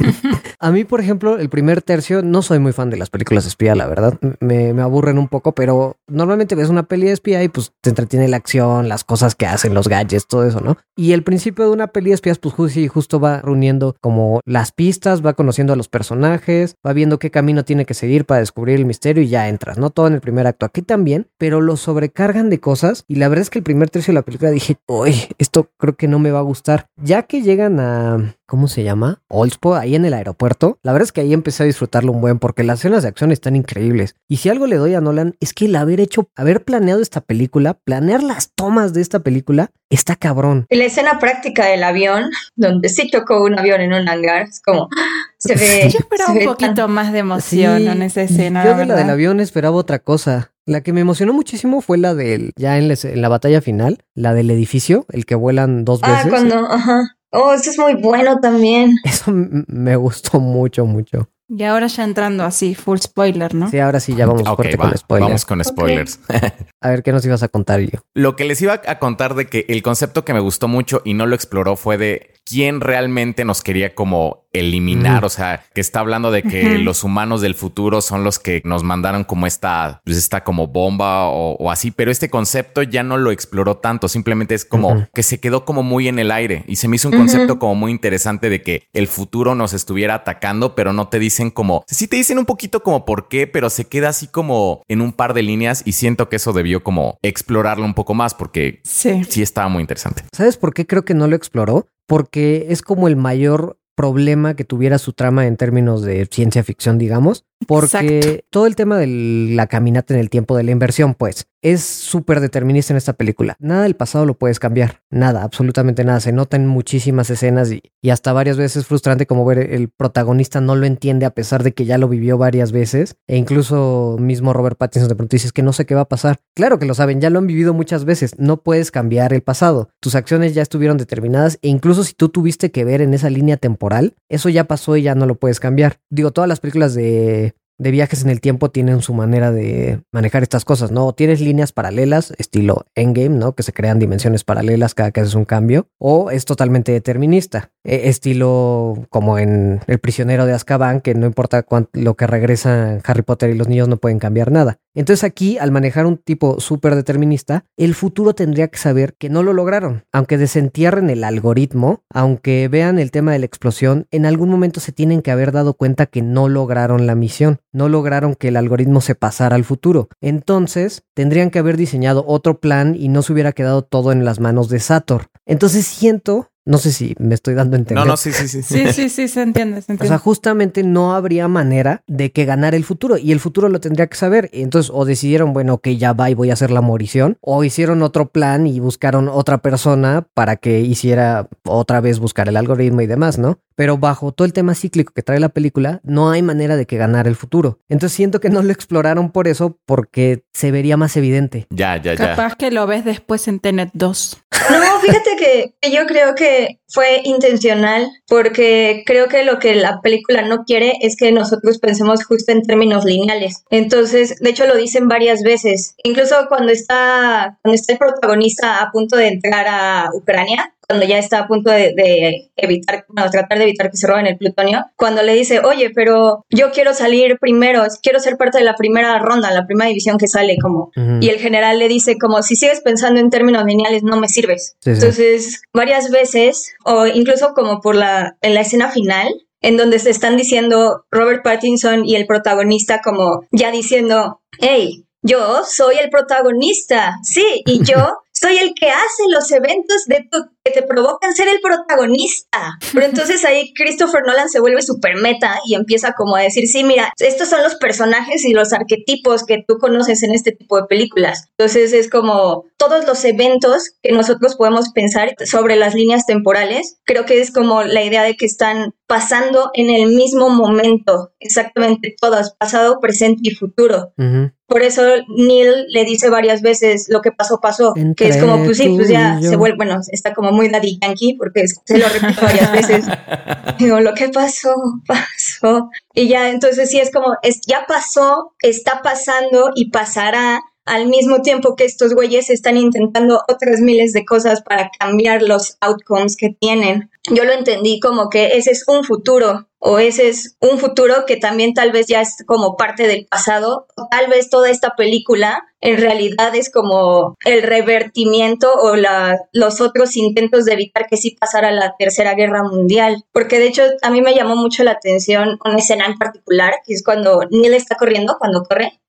[0.62, 3.48] A mí, por ejemplo, el primer tercio, no soy muy fan de las películas de
[3.48, 4.18] espía, la verdad.
[4.40, 7.90] Me, me, aburren un poco, pero normalmente ves una peli de espía y pues te
[7.90, 10.76] entretiene la acción, las cosas que hacen, los gadgets, todo eso, ¿no?
[10.96, 12.54] Y el principio de una peli de espías, pues
[12.88, 17.64] justo va reuniendo como las pistas, va conociendo a los personajes, va viendo qué camino
[17.64, 19.90] tiene que seguir para descubrir el misterio y ya entras, ¿no?
[19.90, 20.66] Todo en el primer acto.
[20.66, 24.12] Aquí también, pero lo sobrecargan de cosas y la verdad es que el primer tercio
[24.12, 26.86] de la película dije, uy, esto creo que no me va a gustar.
[26.96, 29.22] Ya que llegan a, ¿cómo se llama?
[29.28, 30.80] Oldspo, ahí en el aeropuerto.
[30.82, 33.30] La verdad es que ahí empecé a disfrutarlo un buen porque las escenas de acción
[33.30, 34.16] están increíbles.
[34.26, 37.20] Y si algo le doy a Nolan es que el haber hecho, haber planeado esta
[37.20, 40.66] película, planear las tomas de esta película, está cabrón.
[40.68, 42.24] Y la escena práctica del avión,
[42.56, 44.88] donde sí tocó un avión en un hangar, es como,
[45.38, 45.88] se ve.
[45.88, 48.64] Yo esperaba un poquito más de emoción en esa escena.
[48.64, 50.50] Yo de la del avión esperaba otra cosa.
[50.66, 54.50] La que me emocionó muchísimo fue la del, ya en, la batalla final, la del
[54.50, 56.26] edificio, el que vuelan dos ah, veces.
[56.26, 57.16] Ah, cuando, ajá.
[57.32, 58.96] Oh, eso es muy bueno también.
[59.04, 61.28] Eso me gustó mucho, mucho.
[61.48, 63.68] Y ahora ya entrando así, full spoiler, ¿no?
[63.70, 65.04] Sí, ahora sí, ya vamos con spoilers.
[65.08, 66.20] Vamos con spoilers.
[66.80, 68.00] a ver, ¿qué nos ibas a contar yo?
[68.14, 71.14] Lo que les iba a contar de que el concepto que me gustó mucho y
[71.14, 76.00] no lo exploró fue de quién realmente nos quería como eliminar, o sea, que está
[76.00, 80.16] hablando de que los humanos del futuro son los que nos mandaron como esta, pues
[80.16, 84.64] esta como bomba o, así, pero este concepto ya no lo exploró tanto, simplemente es
[84.64, 87.60] como que se quedó como muy en el aire y se me hizo un concepto
[87.60, 91.84] como muy interesante de que el futuro nos estuviera atacando, pero no te dicen como,
[91.86, 95.12] sí te dicen un poquito como por qué, pero se queda así como en un
[95.12, 98.80] par de líneas y siento que eso debió debió como explorarlo un poco más porque
[98.84, 99.24] Sí.
[99.28, 100.22] sí estaba muy interesante.
[100.32, 101.86] ¿Sabes por qué creo que no lo exploró?
[102.06, 106.96] Porque es como el mayor problema que tuviera su trama en términos de ciencia ficción,
[106.96, 107.44] digamos.
[107.66, 109.06] Porque todo el tema de
[109.54, 113.56] la caminata en el tiempo de la inversión, pues, es súper determinista en esta película.
[113.58, 115.02] Nada del pasado lo puedes cambiar.
[115.10, 116.20] Nada, absolutamente nada.
[116.20, 119.88] Se nota en muchísimas escenas y, y hasta varias veces es frustrante como ver el
[119.88, 123.16] protagonista no lo entiende a pesar de que ya lo vivió varias veces.
[123.26, 126.40] E incluso mismo Robert Pattinson de pronto dices que no sé qué va a pasar.
[126.54, 128.34] Claro que lo saben, ya lo han vivido muchas veces.
[128.38, 129.90] No puedes cambiar el pasado.
[130.00, 133.58] Tus acciones ya estuvieron determinadas e incluso si tú tuviste que ver en esa línea
[133.58, 136.00] temporal, eso ya pasó y ya no lo puedes cambiar.
[136.08, 137.49] Digo, todas las películas de
[137.80, 141.06] de viajes en el tiempo tienen su manera de manejar estas cosas, ¿no?
[141.06, 143.54] O tienes líneas paralelas, estilo Endgame, ¿no?
[143.54, 148.02] Que se crean dimensiones paralelas cada que haces un cambio, o es totalmente determinista, eh,
[148.04, 153.22] estilo como en El prisionero de Azkaban, que no importa cuánto, lo que regresa Harry
[153.22, 154.78] Potter y los niños no pueden cambiar nada.
[154.94, 159.42] Entonces aquí, al manejar un tipo súper determinista, el futuro tendría que saber que no
[159.42, 160.04] lo lograron.
[160.12, 164.92] Aunque desentierren el algoritmo, aunque vean el tema de la explosión, en algún momento se
[164.92, 169.00] tienen que haber dado cuenta que no lograron la misión no lograron que el algoritmo
[169.00, 170.08] se pasara al futuro.
[170.20, 174.40] Entonces, tendrían que haber diseñado otro plan y no se hubiera quedado todo en las
[174.40, 175.26] manos de Sator.
[175.46, 178.04] Entonces siento, no sé si me estoy dando a entender.
[178.04, 178.62] No, no, sí, sí, sí.
[178.62, 182.76] Sí, sí, sí, se entiende, se O sea, justamente no habría manera de que ganara
[182.76, 184.50] el futuro y el futuro lo tendría que saber.
[184.52, 188.02] Entonces, o decidieron, bueno, que ya va y voy a hacer la morición, o hicieron
[188.02, 193.06] otro plan y buscaron otra persona para que hiciera otra vez buscar el algoritmo y
[193.06, 193.58] demás, ¿no?
[193.80, 196.98] Pero bajo todo el tema cíclico que trae la película, no hay manera de que
[196.98, 197.78] ganara el futuro.
[197.88, 201.66] Entonces siento que no lo exploraron por eso, porque se vería más evidente.
[201.70, 202.36] Ya, ya, ya.
[202.36, 204.42] Capaz que lo ves después en Tenet 2.
[204.70, 210.02] No, fíjate que, que yo creo que fue intencional porque creo que lo que la
[210.02, 213.64] película no quiere es que nosotros pensemos justo en términos lineales.
[213.70, 215.94] Entonces, de hecho lo dicen varias veces.
[216.04, 221.18] Incluso cuando está, cuando está el protagonista a punto de entrar a Ucrania, cuando ya
[221.18, 224.84] está a punto de, de evitar, bueno, tratar de evitar que se roben el plutonio,
[224.96, 229.16] cuando le dice, oye, pero yo quiero salir primero, quiero ser parte de la primera
[229.20, 232.80] ronda, la primera división que sale, como, y el general le dice, como, si sigues
[232.80, 234.74] pensando en términos lineales, no me sirves.
[234.80, 234.90] Sí, sí.
[234.90, 239.28] Entonces, varias veces, o incluso como por la, en la escena final,
[239.60, 245.60] en donde se están diciendo Robert Pattinson y el protagonista como ya diciendo, hey, yo
[245.68, 247.98] soy el protagonista, sí, y yo
[248.32, 252.78] soy el que hace los eventos de tu, que te provocan ser el protagonista.
[252.92, 256.84] Pero entonces ahí Christopher Nolan se vuelve super meta y empieza como a decir, sí,
[256.84, 260.86] mira, estos son los personajes y los arquetipos que tú conoces en este tipo de
[260.86, 261.48] películas.
[261.58, 267.24] Entonces es como todos los eventos que nosotros podemos pensar sobre las líneas temporales, creo
[267.24, 272.54] que es como la idea de que están pasando en el mismo momento, exactamente todas,
[272.54, 274.12] pasado, presente y futuro.
[274.16, 274.52] Ujú.
[274.66, 275.02] Por eso
[275.36, 277.92] Neil le dice varias veces lo que pasó, pasó.
[278.16, 280.98] que es como, Entre pues sí, pues ya se vuelve, bueno, está como muy daddy
[281.00, 283.04] yankee porque se lo repito varias veces.
[283.78, 284.74] Digo, lo que pasó,
[285.06, 285.90] pasó.
[286.14, 291.42] Y ya, entonces sí es como, es, ya pasó, está pasando y pasará al mismo
[291.42, 296.50] tiempo que estos güeyes están intentando otras miles de cosas para cambiar los outcomes que
[296.58, 297.10] tienen.
[297.30, 301.38] Yo lo entendí como que ese es un futuro o ese es un futuro que
[301.38, 303.86] también tal vez ya es como parte del pasado.
[303.96, 309.80] O tal vez toda esta película en realidad es como el revertimiento o la, los
[309.80, 313.24] otros intentos de evitar que sí pasara la tercera guerra mundial.
[313.32, 316.92] Porque de hecho a mí me llamó mucho la atención una escena en particular que
[316.92, 319.00] es cuando Neil está corriendo cuando corre.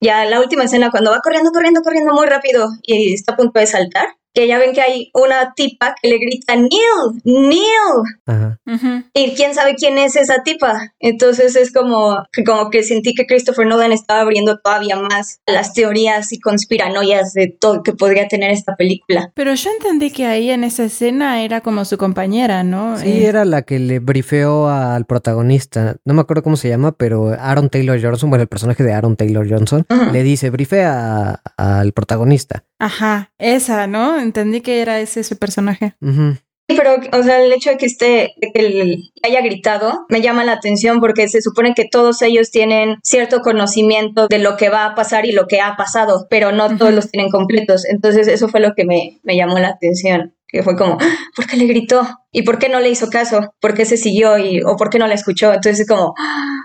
[0.00, 3.60] Ya la última escena cuando va corriendo, corriendo, corriendo muy rápido y está a punto
[3.60, 7.60] de saltar, que ya ven que hay una tipa que le grita Neil, Neil,
[8.26, 8.58] Ajá.
[9.14, 10.92] Y quién sabe quién es esa tipa.
[10.98, 15.72] Entonces es como que, como que sentí que Christopher Nolan estaba abriendo todavía más las
[15.72, 19.30] teorías y conspiranoias de todo que podría tener esta película.
[19.34, 22.98] Pero yo entendí que ahí en esa escena era como su compañera, ¿no?
[22.98, 25.96] Sí, Eh, era la que le brifeó al protagonista.
[26.04, 29.16] No me acuerdo cómo se llama, pero Aaron Taylor Johnson, bueno, el personaje de Aaron
[29.16, 32.64] Taylor Johnson, le dice, brifea a- al protagonista.
[32.78, 34.20] Ajá, esa, ¿no?
[34.24, 35.94] Entendí que era ese su personaje.
[36.66, 40.22] Sí, pero, o sea, el hecho de que esté, de que él haya gritado, me
[40.22, 44.70] llama la atención porque se supone que todos ellos tienen cierto conocimiento de lo que
[44.70, 47.84] va a pasar y lo que ha pasado, pero no todos los tienen completos.
[47.84, 50.34] Entonces, eso fue lo que me, me llamó la atención.
[50.48, 52.06] Que fue como, "Ah, ¿por qué le gritó?
[52.32, 53.52] ¿Y por qué no le hizo caso?
[53.60, 54.38] ¿Por qué se siguió?
[54.38, 55.48] Y, ¿O por qué no la escuchó?
[55.52, 56.60] Entonces, es como, "Ah",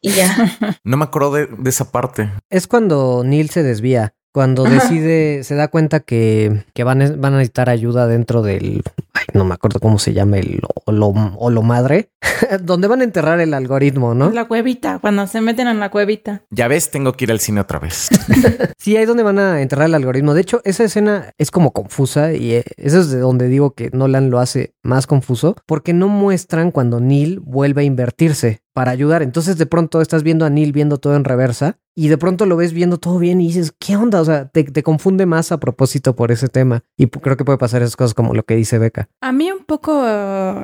[0.00, 0.26] y ya.
[0.82, 2.30] No me acuerdo de, de esa parte.
[2.50, 7.34] Es cuando Neil se desvía, cuando decide, se da cuenta que, que van, a- van
[7.34, 8.82] a necesitar ayuda dentro del...
[9.14, 12.10] Ay, no me acuerdo cómo se llama, el lo madre,
[12.62, 14.30] donde van a enterrar el algoritmo, ¿no?
[14.30, 16.42] La cuevita, cuando se meten en la cuevita.
[16.50, 18.08] Ya ves, tengo que ir al cine otra vez.
[18.78, 20.34] sí, ahí donde van a enterrar el algoritmo.
[20.34, 23.90] De hecho, esa escena es como confusa y eh, eso es de donde digo que
[23.92, 29.24] Nolan lo hace más confuso, porque no muestran cuando Neil vuelve a invertirse para ayudar.
[29.24, 32.56] Entonces de pronto estás viendo a Neil viendo todo en reversa y de pronto lo
[32.56, 34.20] ves viendo todo bien y dices, ¿qué onda?
[34.20, 36.84] O sea, te, confunde más a propósito por ese tema.
[36.96, 39.08] Y creo que puede pasar esas cosas como lo que dice Beca.
[39.20, 40.06] A mí un poco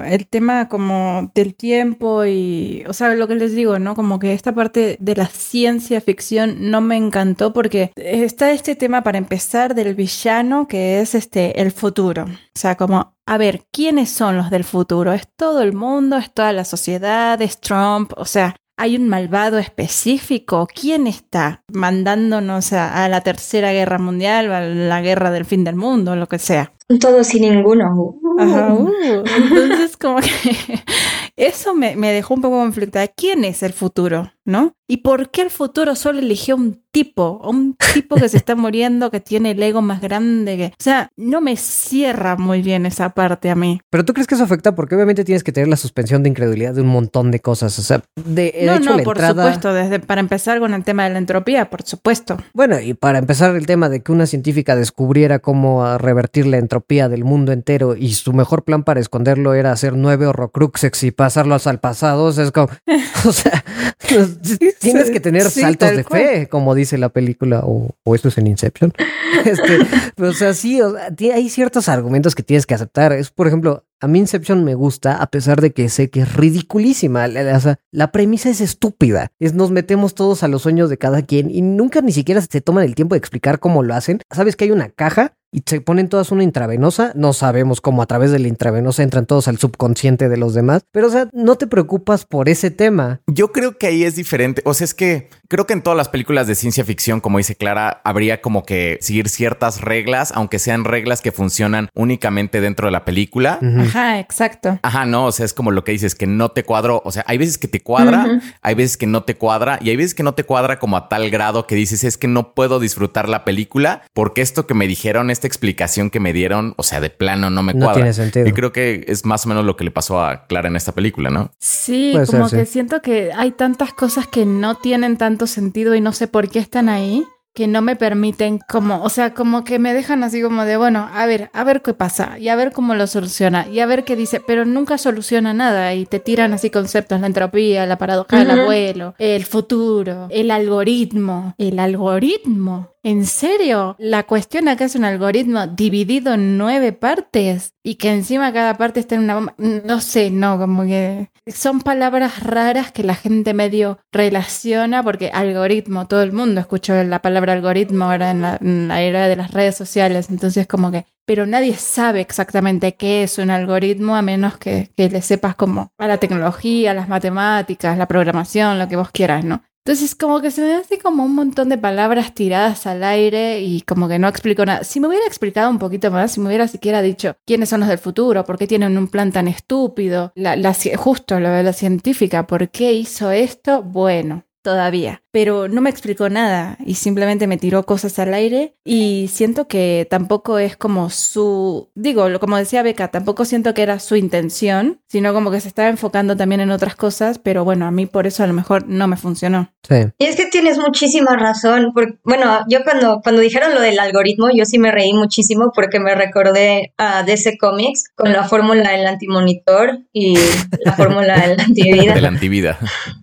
[0.05, 3.96] el tema como del tiempo y, o sea, lo que les digo, ¿no?
[3.96, 9.03] Como que esta parte de la ciencia ficción no me encantó porque está este tema
[9.03, 12.27] para empezar del villano que es este, el futuro.
[12.27, 15.13] O sea, como a ver, ¿quiénes son los del futuro?
[15.13, 16.17] ¿Es todo el mundo?
[16.17, 17.41] ¿Es toda la sociedad?
[17.41, 18.13] ¿Es Trump?
[18.17, 20.67] O sea, ¿Hay un malvado específico?
[20.67, 25.77] ¿Quién está mandándonos a, la tercera guerra mundial o a la guerra del fin del
[25.77, 26.73] mundo, lo que sea?
[27.01, 28.17] Todos y ninguno.
[28.37, 28.91] Ajá, uh.
[29.37, 30.29] Entonces, como que
[31.37, 33.07] eso me, me dejó un poco conflictada.
[33.07, 34.33] ¿Quién es el futuro?
[34.45, 34.73] ¿No?
[34.87, 37.40] ¿Y por qué el futuro solo eligió un tipo?
[37.42, 40.66] Un tipo que se está muriendo, que tiene el ego más grande que...
[40.66, 43.81] O sea, no me cierra muy bien esa parte a mí.
[43.88, 46.75] Pero tú crees que eso afecta porque obviamente tienes que tener la suspensión de incredulidad
[46.75, 47.79] de un montón de cosas.
[47.79, 49.73] O sea, de No, no, por supuesto.
[49.73, 52.37] Desde, para empezar con el tema de la entropía, por supuesto.
[52.53, 57.09] Bueno, y para empezar el tema de que una científica descubriera cómo revertir la entropía
[57.09, 61.66] del mundo entero y su mejor plan para esconderlo era hacer nueve horrocruxes y pasarlos
[61.66, 62.25] al pasado.
[62.25, 62.68] O sea, es como...
[63.25, 63.64] o sea...
[64.81, 68.93] Tienes que tener saltos de fe, como dice la película, o, esto es en Inception.
[69.45, 69.79] Este,
[70.23, 73.13] o sea, sí, hay ciertos argumentos que tienes que aceptar.
[73.13, 76.35] Es, por ejemplo, a mí Inception me gusta, a pesar de que sé que es
[76.35, 77.27] ridiculísima.
[77.27, 79.33] La, la, premisa es estúpida.
[79.41, 82.61] Es nos metemos todos a los sueños de cada quien y nunca ni siquiera se
[82.61, 84.21] toman el tiempo de explicar cómo lo hacen.
[84.31, 87.12] Sabes que hay una caja y se ponen todas una intravenosa.
[87.14, 90.83] No sabemos cómo a través de la intravenosa entran todos al subconsciente de los demás.
[90.90, 93.21] Pero, o sea, no te preocupas por ese tema.
[93.29, 94.62] Yo creo que ahí es diferente.
[94.64, 97.55] O sea, es que creo que en todas las películas de ciencia ficción, como dice
[97.55, 102.90] Clara, habría como que seguir ciertas reglas, aunque sean reglas que funcionan únicamente dentro de
[102.90, 103.61] la película.
[103.79, 104.81] Ajá, exacto.
[104.83, 107.03] Ajá, no, o sea, es como lo que dices, que no te cuadro.
[107.05, 109.97] O sea, hay veces que te cuadra, hay veces que no te cuadra y hay
[109.97, 112.81] veces que no te cuadra como a tal grado que dices, es que no puedo
[112.81, 117.01] disfrutar la película porque esto que me dijeron, esta explicación que me dieron, o sea,
[117.01, 117.90] de plano no me cuadra.
[117.90, 118.49] No tiene sentido.
[118.49, 120.90] Y creo que es más o menos lo que le pasó a Clara en esta
[120.90, 121.53] película, ¿no?
[121.61, 126.12] Sí, como que siento que hay tantas cosas que no tienen tanto sentido y no
[126.12, 129.94] sé por qué están ahí que no me permiten como, o sea, como que me
[129.94, 132.96] dejan así como de, bueno, a ver, a ver qué pasa y a ver cómo
[132.96, 136.70] lo soluciona y a ver qué dice, pero nunca soluciona nada y te tiran así
[136.70, 142.88] conceptos, la entropía, la paradoja del abuelo, el futuro, el algoritmo, el algoritmo.
[143.04, 143.94] ¿En serio?
[143.98, 148.99] La cuestión acá es un algoritmo dividido en nueve partes y que encima cada parte
[149.01, 149.55] está en una bomba.
[149.59, 156.09] No sé, no, como que son palabras raras que la gente medio relaciona porque algoritmo,
[156.09, 160.31] todo el mundo escuchó la palabra algoritmo ahora en la, era de las redes sociales,
[160.31, 165.11] entonces como que, pero nadie sabe exactamente qué es un algoritmo a menos que, que
[165.11, 169.62] le sepas como a la tecnología, las matemáticas, la programación, lo que vos quieras, ¿no?
[169.87, 173.83] Entonces, como que se me hace como un montón de palabras tiradas al aire y
[173.83, 174.83] como que no explico nada.
[174.83, 177.90] Si me hubiera explicado un poquito más, si me hubiera siquiera dicho quiénes son los
[177.90, 182.47] del futuro, por qué tienen un plan tan estúpido, la, justo lo de la científica,
[182.47, 187.85] por qué hizo esto, bueno, todavía, pero no me explicó nada y simplemente me tiró
[187.85, 193.44] cosas al aire y siento que tampoco es como su, digo, como decía Beca, tampoco
[193.44, 197.38] siento que era su intención, sino como que se estaba enfocando también en otras cosas,
[197.38, 199.70] pero bueno, a mí por eso a lo mejor no me funcionó.
[199.87, 199.96] Sí.
[200.18, 204.48] Y es que tienes muchísima razón, porque, bueno, yo cuando, cuando dijeron lo del algoritmo,
[204.55, 209.07] yo sí me reí muchísimo porque me recordé a DC Comics con la fórmula del
[209.07, 210.38] antimonitor y
[210.85, 212.14] la fórmula del antivida.
[212.14, 212.79] De la antivida.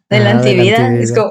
[0.09, 0.93] De la antivida.
[0.95, 1.30] Es como,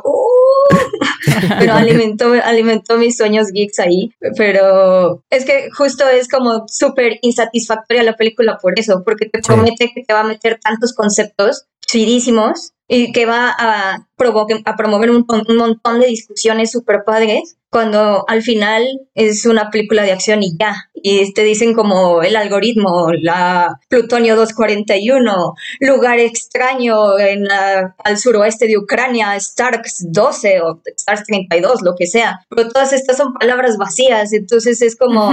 [1.59, 4.13] pero alimentó, alimentó mis sueños geeks ahí.
[4.37, 9.93] Pero es que justo es como súper insatisfactoria la película por eso, porque te promete
[9.95, 15.25] que te va a meter tantos conceptos chidísimos y que va a, a promover un,
[15.49, 20.57] un, montón de discusiones súper padres cuando al final es una película de acción y
[20.59, 20.91] ya.
[20.93, 28.77] Y te dicen como el algoritmo, la Plutonio 241, lugar extraño en al suroeste de
[28.77, 32.41] Ucrania, Starks 12 o Starks 32, lo que sea.
[32.49, 35.31] Pero todas estas son palabras vacías, entonces es como...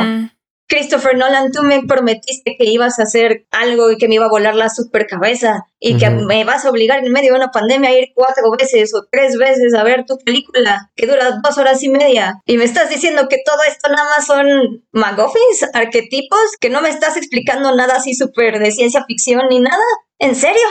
[0.68, 4.30] Christopher Nolan, tú me prometiste que ibas a hacer algo y que me iba a
[4.30, 7.90] volar la super cabeza y que me vas a obligar en medio de una pandemia
[7.90, 11.82] a ir cuatro veces o tres veces a ver tu película que dura dos horas
[11.84, 16.70] y media y me estás diciendo que todo esto nada más son McGuffins, arquetipos, que
[16.70, 19.84] no me estás explicando nada así súper de ciencia ficción ni nada.
[20.20, 20.68] ¿En serio?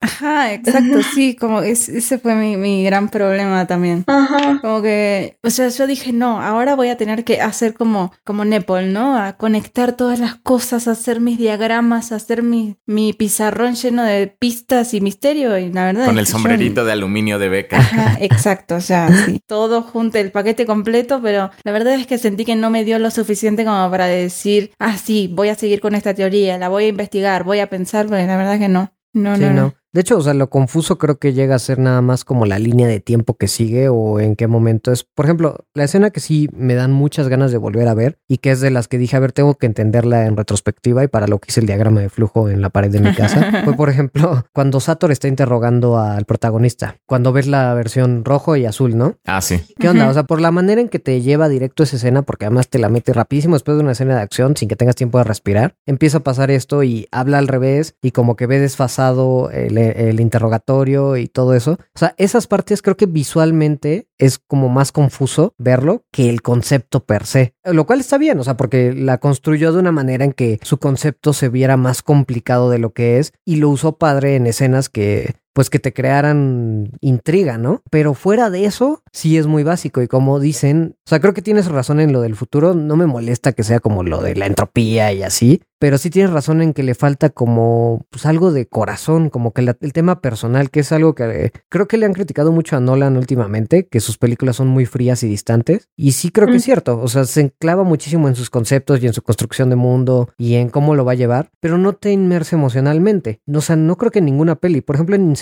[0.00, 4.04] Ajá, exacto, sí, como ese fue mi, gran problema también.
[4.06, 4.60] Ajá.
[4.60, 8.44] Como que, o sea, yo dije, no, ahora voy a tener que hacer como, como
[8.44, 9.16] Nepal, ¿no?
[9.16, 14.92] A conectar todas las cosas, hacer mis diagramas, hacer mi, mi pizarrón lleno de pistas
[14.92, 16.06] y misterio, y la verdad.
[16.06, 17.78] Con el sombrerito de aluminio de beca.
[17.78, 22.18] Ajá, exacto, o sea, sí, todo junto, el paquete completo, pero la verdad es que
[22.18, 25.80] sentí que no me dio lo suficiente como para decir, ah, sí, voy a seguir
[25.80, 28.68] con esta teoría, la voy a investigar, voy a pensar, pero la verdad es que
[28.68, 28.92] no.
[29.16, 29.74] No, no, no.
[29.96, 32.58] De hecho, o sea, lo confuso creo que llega a ser nada más como la
[32.58, 35.04] línea de tiempo que sigue o en qué momento es.
[35.04, 38.36] Por ejemplo, la escena que sí me dan muchas ganas de volver a ver y
[38.36, 41.26] que es de las que dije, a ver, tengo que entenderla en retrospectiva y para
[41.26, 43.88] lo que hice el diagrama de flujo en la pared de mi casa, fue por
[43.88, 49.16] ejemplo cuando Sator está interrogando al protagonista, cuando ves la versión rojo y azul, ¿no?
[49.24, 49.62] Ah, sí.
[49.78, 50.10] ¿Qué onda?
[50.10, 52.78] O sea, por la manera en que te lleva directo esa escena, porque además te
[52.78, 55.74] la mete rapidísimo después de una escena de acción sin que tengas tiempo de respirar,
[55.86, 60.20] empieza a pasar esto y habla al revés y como que ve desfasado el, el
[60.20, 61.72] interrogatorio y todo eso.
[61.72, 67.04] O sea, esas partes creo que visualmente es como más confuso verlo que el concepto
[67.04, 67.54] per se.
[67.64, 70.78] Lo cual está bien, o sea, porque la construyó de una manera en que su
[70.78, 74.88] concepto se viera más complicado de lo que es y lo usó padre en escenas
[74.88, 77.82] que pues que te crearan intriga, ¿no?
[77.90, 81.40] Pero fuera de eso, sí es muy básico y como dicen, o sea, creo que
[81.40, 84.44] tienes razón en lo del futuro, no me molesta que sea como lo de la
[84.44, 88.66] entropía y así, pero sí tienes razón en que le falta como pues algo de
[88.66, 92.12] corazón, como que el tema personal, que es algo que eh, creo que le han
[92.12, 96.30] criticado mucho a Nolan últimamente, que sus películas son muy frías y distantes, y sí
[96.30, 96.64] creo que es mm.
[96.64, 100.30] cierto, o sea, se enclava muchísimo en sus conceptos y en su construcción de mundo
[100.36, 103.96] y en cómo lo va a llevar, pero no te inmerse emocionalmente, o sea, no
[103.96, 105.34] creo que en ninguna peli, por ejemplo en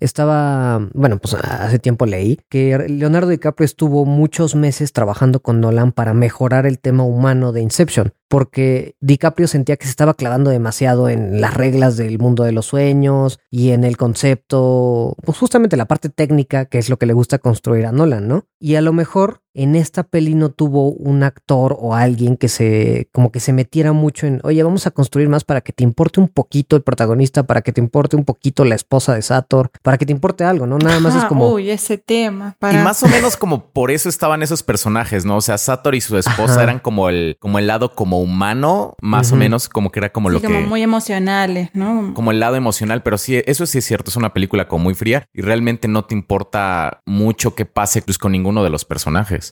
[0.00, 5.92] estaba, bueno, pues hace tiempo leí que Leonardo DiCaprio estuvo muchos meses trabajando con Nolan
[5.92, 11.08] para mejorar el tema humano de Inception porque DiCaprio sentía que se estaba clavando demasiado
[11.08, 15.86] en las reglas del mundo de los sueños y en el concepto, pues justamente la
[15.86, 18.46] parte técnica, que es lo que le gusta construir a Nolan, ¿no?
[18.58, 23.08] Y a lo mejor en esta peli no tuvo un actor o alguien que se
[23.10, 26.20] como que se metiera mucho en, oye, vamos a construir más para que te importe
[26.20, 29.96] un poquito el protagonista, para que te importe un poquito la esposa de Sator, para
[29.96, 30.76] que te importe algo, ¿no?
[30.76, 32.54] Nada más es como Uy, ese tema.
[32.70, 35.36] Y más o menos como por eso estaban esos personajes, ¿no?
[35.36, 39.32] O sea, Sator y su esposa eran como el como el lado como humano, más
[39.32, 42.12] o menos como que era como lo como que muy emocionales, ¿no?
[42.12, 44.94] Como el lado emocional, pero sí eso sí es cierto, es una película como muy
[44.94, 49.45] fría y realmente no te importa mucho que pase pues, con ninguno de los personajes.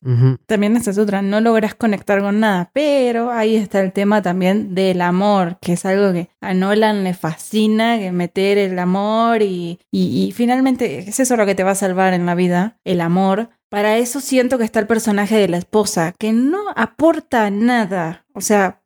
[0.47, 4.75] También esa es otra, no logras conectar con nada, pero ahí está el tema también
[4.75, 9.79] del amor, que es algo que a Nolan le fascina, que meter el amor y,
[9.91, 13.01] y, y finalmente es eso lo que te va a salvar en la vida, el
[13.01, 13.51] amor.
[13.69, 18.25] Para eso siento que está el personaje de la esposa, que no aporta nada.
[18.33, 18.81] O sea,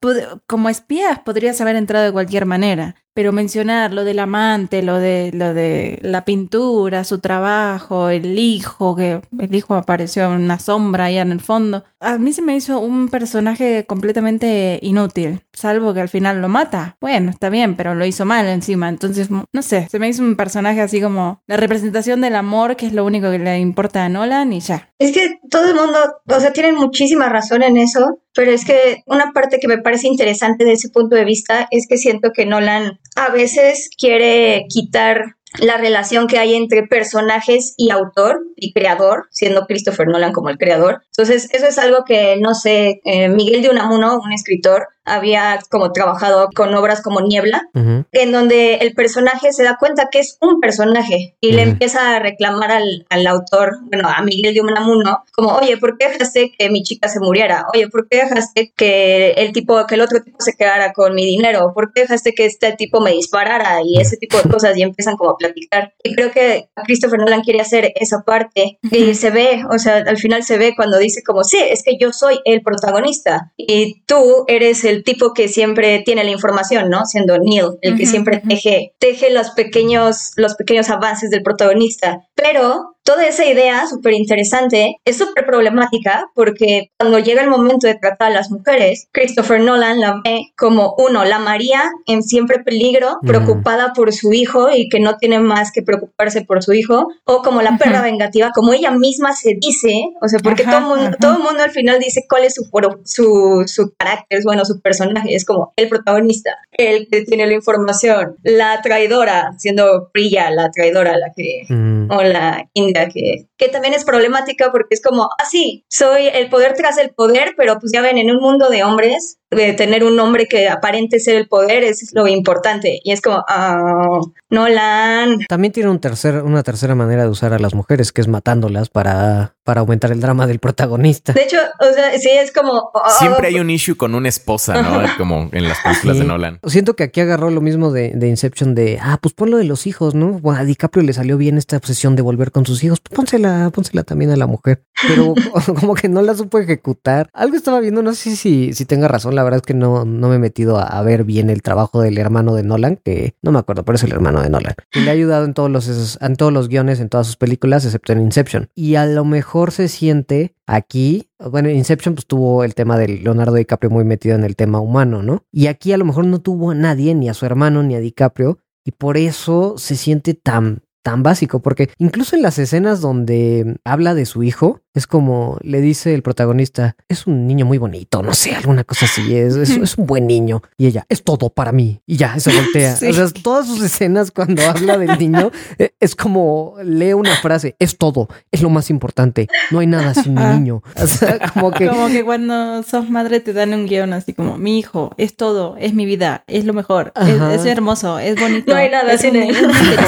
[0.47, 5.33] como espías podrías haber entrado de cualquier manera, pero mencionar lo del amante, lo de,
[5.35, 11.07] lo de la pintura, su trabajo, el hijo, que el hijo apareció en una sombra
[11.07, 16.01] allá en el fondo, a mí se me hizo un personaje completamente inútil, salvo que
[16.01, 16.97] al final lo mata.
[17.01, 20.37] Bueno, está bien, pero lo hizo mal encima, entonces, no sé, se me hizo un
[20.37, 24.09] personaje así como la representación del amor, que es lo único que le importa a
[24.09, 24.91] Nolan y ya.
[25.01, 29.03] Es que todo el mundo, o sea, tienen muchísima razón en eso, pero es que
[29.07, 32.47] una parte que me parece interesante de ese punto de vista es que siento que
[32.47, 39.27] Nolan a veces quiere quitar la relación que hay entre personajes y autor y creador,
[39.33, 41.03] siendo Christopher Nolan como el creador.
[41.07, 45.93] Entonces, eso es algo que, no sé, eh, Miguel de Unamuno, un escritor, había como
[45.93, 47.69] trabajado con obras como Niebla,
[48.13, 52.19] en donde el personaje se da cuenta que es un personaje y le empieza a
[52.19, 56.71] reclamar al, al, autor, bueno, a Miguel de Unamuno, como, oye, ¿por qué dejaste que
[56.71, 57.67] mi chica se muriera?
[57.75, 61.25] Oye, ¿por qué dejaste que el tipo, que el otro tipo se quedara con mi
[61.25, 61.73] dinero?
[61.75, 63.79] ¿Por qué dejaste que este tipo me disparara?
[63.85, 65.95] Y ese tipo de cosas y empiezan como a platicar.
[66.03, 70.19] Y creo que Christopher Nolan quiere hacer esa parte y se ve, o sea, al
[70.19, 74.45] final se ve cuando dice como, sí, es que yo soy el protagonista y tú
[74.47, 77.05] eres el tipo que siempre tiene la información, ¿no?
[77.05, 82.21] Siendo Neil, el que siempre teje, teje los pequeños, los pequeños avances del protagonista.
[82.35, 87.95] Pero toda esa idea súper interesante es súper problemática porque cuando llega el momento de
[87.95, 93.17] tratar a las mujeres, Christopher Nolan la ve como uno, la María en siempre peligro,
[93.23, 93.27] Mm.
[93.27, 97.41] preocupada por su hijo y que no tiene más que preocuparse por su hijo, o
[97.43, 101.17] como la perra vengativa, como ella misma se dice, o sea, porque Ajá, todo, mundo,
[101.19, 102.69] todo el mundo al final dice cuál es su,
[103.05, 108.37] su, su carácter, bueno, su personaje, es como el protagonista, el que tiene la información,
[108.43, 112.11] la traidora, siendo Priya la traidora, la que Mm.
[112.11, 116.75] o la India, que, también es problemática porque es como, ah, sí, soy el poder
[116.75, 120.19] tras el poder, pero pues ya ven, en un mundo de hombres, de tener un
[120.21, 123.01] hombre que aparente ser el poder es lo importante.
[123.03, 124.21] Y es como, ah,
[124.51, 125.39] Nolan.
[125.49, 128.89] También tiene un tercer, una tercera manera de usar a las mujeres, que es matándolas
[128.89, 131.33] para, para aumentar el drama del protagonista.
[131.33, 132.91] De hecho, o sea, sí es como...
[132.95, 135.03] ah, Siempre hay un issue con una esposa, ¿no?
[135.19, 136.23] Como en las películas Sí.
[136.23, 136.61] de Nolan.
[136.67, 139.87] Siento que aquí agarró lo mismo de, de Inception de, ah, pues ponlo de los
[139.87, 140.33] hijos, ¿no?
[140.33, 143.71] Bueno, a DiCaprio le salió bien esta obsesión de volver con sus hijos, pues pónsela,
[143.75, 144.85] pónsela también a la mujer.
[145.07, 145.35] Pero
[145.81, 147.29] como que no la supo ejecutar.
[147.33, 150.29] Algo estaba viendo, no sé si, si tenga razón, la verdad es que no, no
[150.29, 153.61] me he metido a, ver bien el trabajo del hermano de Nolan, que no me
[153.61, 156.53] acuerdo, pero es el hermano de Nolan, que le ha ayudado en todos los, todos
[156.53, 158.69] los guiones, en todas sus películas, excepto en Inception.
[158.75, 163.55] Y a lo mejor se siente aquí, bueno, Inception pues tuvo el tema de Leonardo
[163.55, 165.45] DiCaprio muy metido en el tema humano, ¿no?
[165.53, 168.01] Y aquí a lo mejor no tuvo a nadie, ni a su hermano, ni a
[168.01, 173.79] DiCaprio, y por eso se siente tan tan básico, porque incluso en las escenas donde
[173.85, 178.23] habla de su hijo, es como le dice el protagonista, es un niño muy bonito,
[178.23, 180.63] no sé, alguna cosa así, es, es, es un buen niño.
[180.77, 182.01] Y ella, es todo para mí.
[182.07, 182.89] Y ya, se voltea.
[182.99, 183.07] Sí.
[183.07, 187.77] O sea, todas sus escenas cuando habla del niño, eh, es como lee una frase,
[187.79, 190.83] es todo, es lo más importante, no hay nada sin mi niño.
[190.97, 191.87] O sea, como que...
[191.87, 195.77] Como que cuando sos madre te dan un guion así como, mi hijo, es todo,
[195.79, 198.73] es mi vida, es lo mejor, es, hermoso, es bonito.
[198.73, 199.55] No hay nada sin él.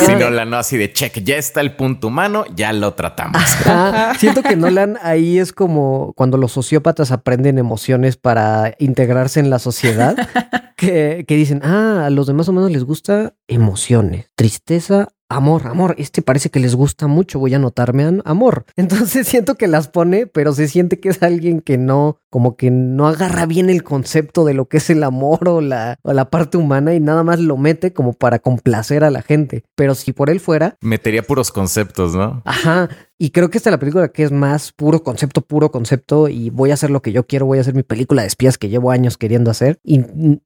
[0.05, 3.43] Si Nolan no así de check, ya está el punto humano, ya lo tratamos.
[3.66, 4.14] Ajá.
[4.14, 9.59] Siento que Nolan ahí es como cuando los sociópatas aprenden emociones para integrarse en la
[9.59, 10.16] sociedad,
[10.77, 15.09] que, que dicen, ah, a los demás humanos les gusta emociones, tristeza.
[15.33, 18.64] Amor, amor, este parece que les gusta mucho, voy a anotarme an- amor.
[18.77, 22.73] Entonces siento que las pone, pero se siente que es alguien que no, como que
[22.73, 26.31] no agarra bien el concepto de lo que es el amor o la, o la
[26.31, 29.62] parte humana y nada más lo mete como para complacer a la gente.
[29.77, 32.43] Pero si por él fuera, Metería puros conceptos, ¿no?
[32.45, 32.89] Ajá.
[33.23, 36.31] Y creo que esta es la película que es más puro concepto, puro concepto.
[36.31, 37.45] Y voy a hacer lo que yo quiero.
[37.45, 39.79] Voy a hacer mi película de espías que llevo años queriendo hacer.
[39.85, 40.01] Y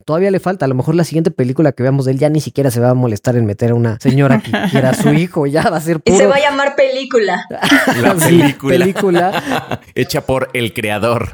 [0.04, 0.64] todavía le falta.
[0.64, 2.90] A lo mejor la siguiente película que veamos de él ya ni siquiera se va
[2.90, 5.46] a molestar en meter a una señora que quiera a su hijo.
[5.46, 6.18] Ya va a ser Y puro.
[6.18, 7.46] se va a llamar película.
[8.02, 8.76] La película.
[8.76, 9.80] película.
[9.94, 11.28] Hecha por el creador.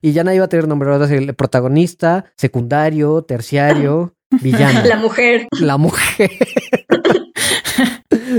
[0.00, 0.90] y ya nadie va a tener nombre.
[0.90, 4.80] Va a ser el protagonista, secundario, terciario, villano.
[4.84, 5.48] La mujer.
[5.58, 6.30] La mujer.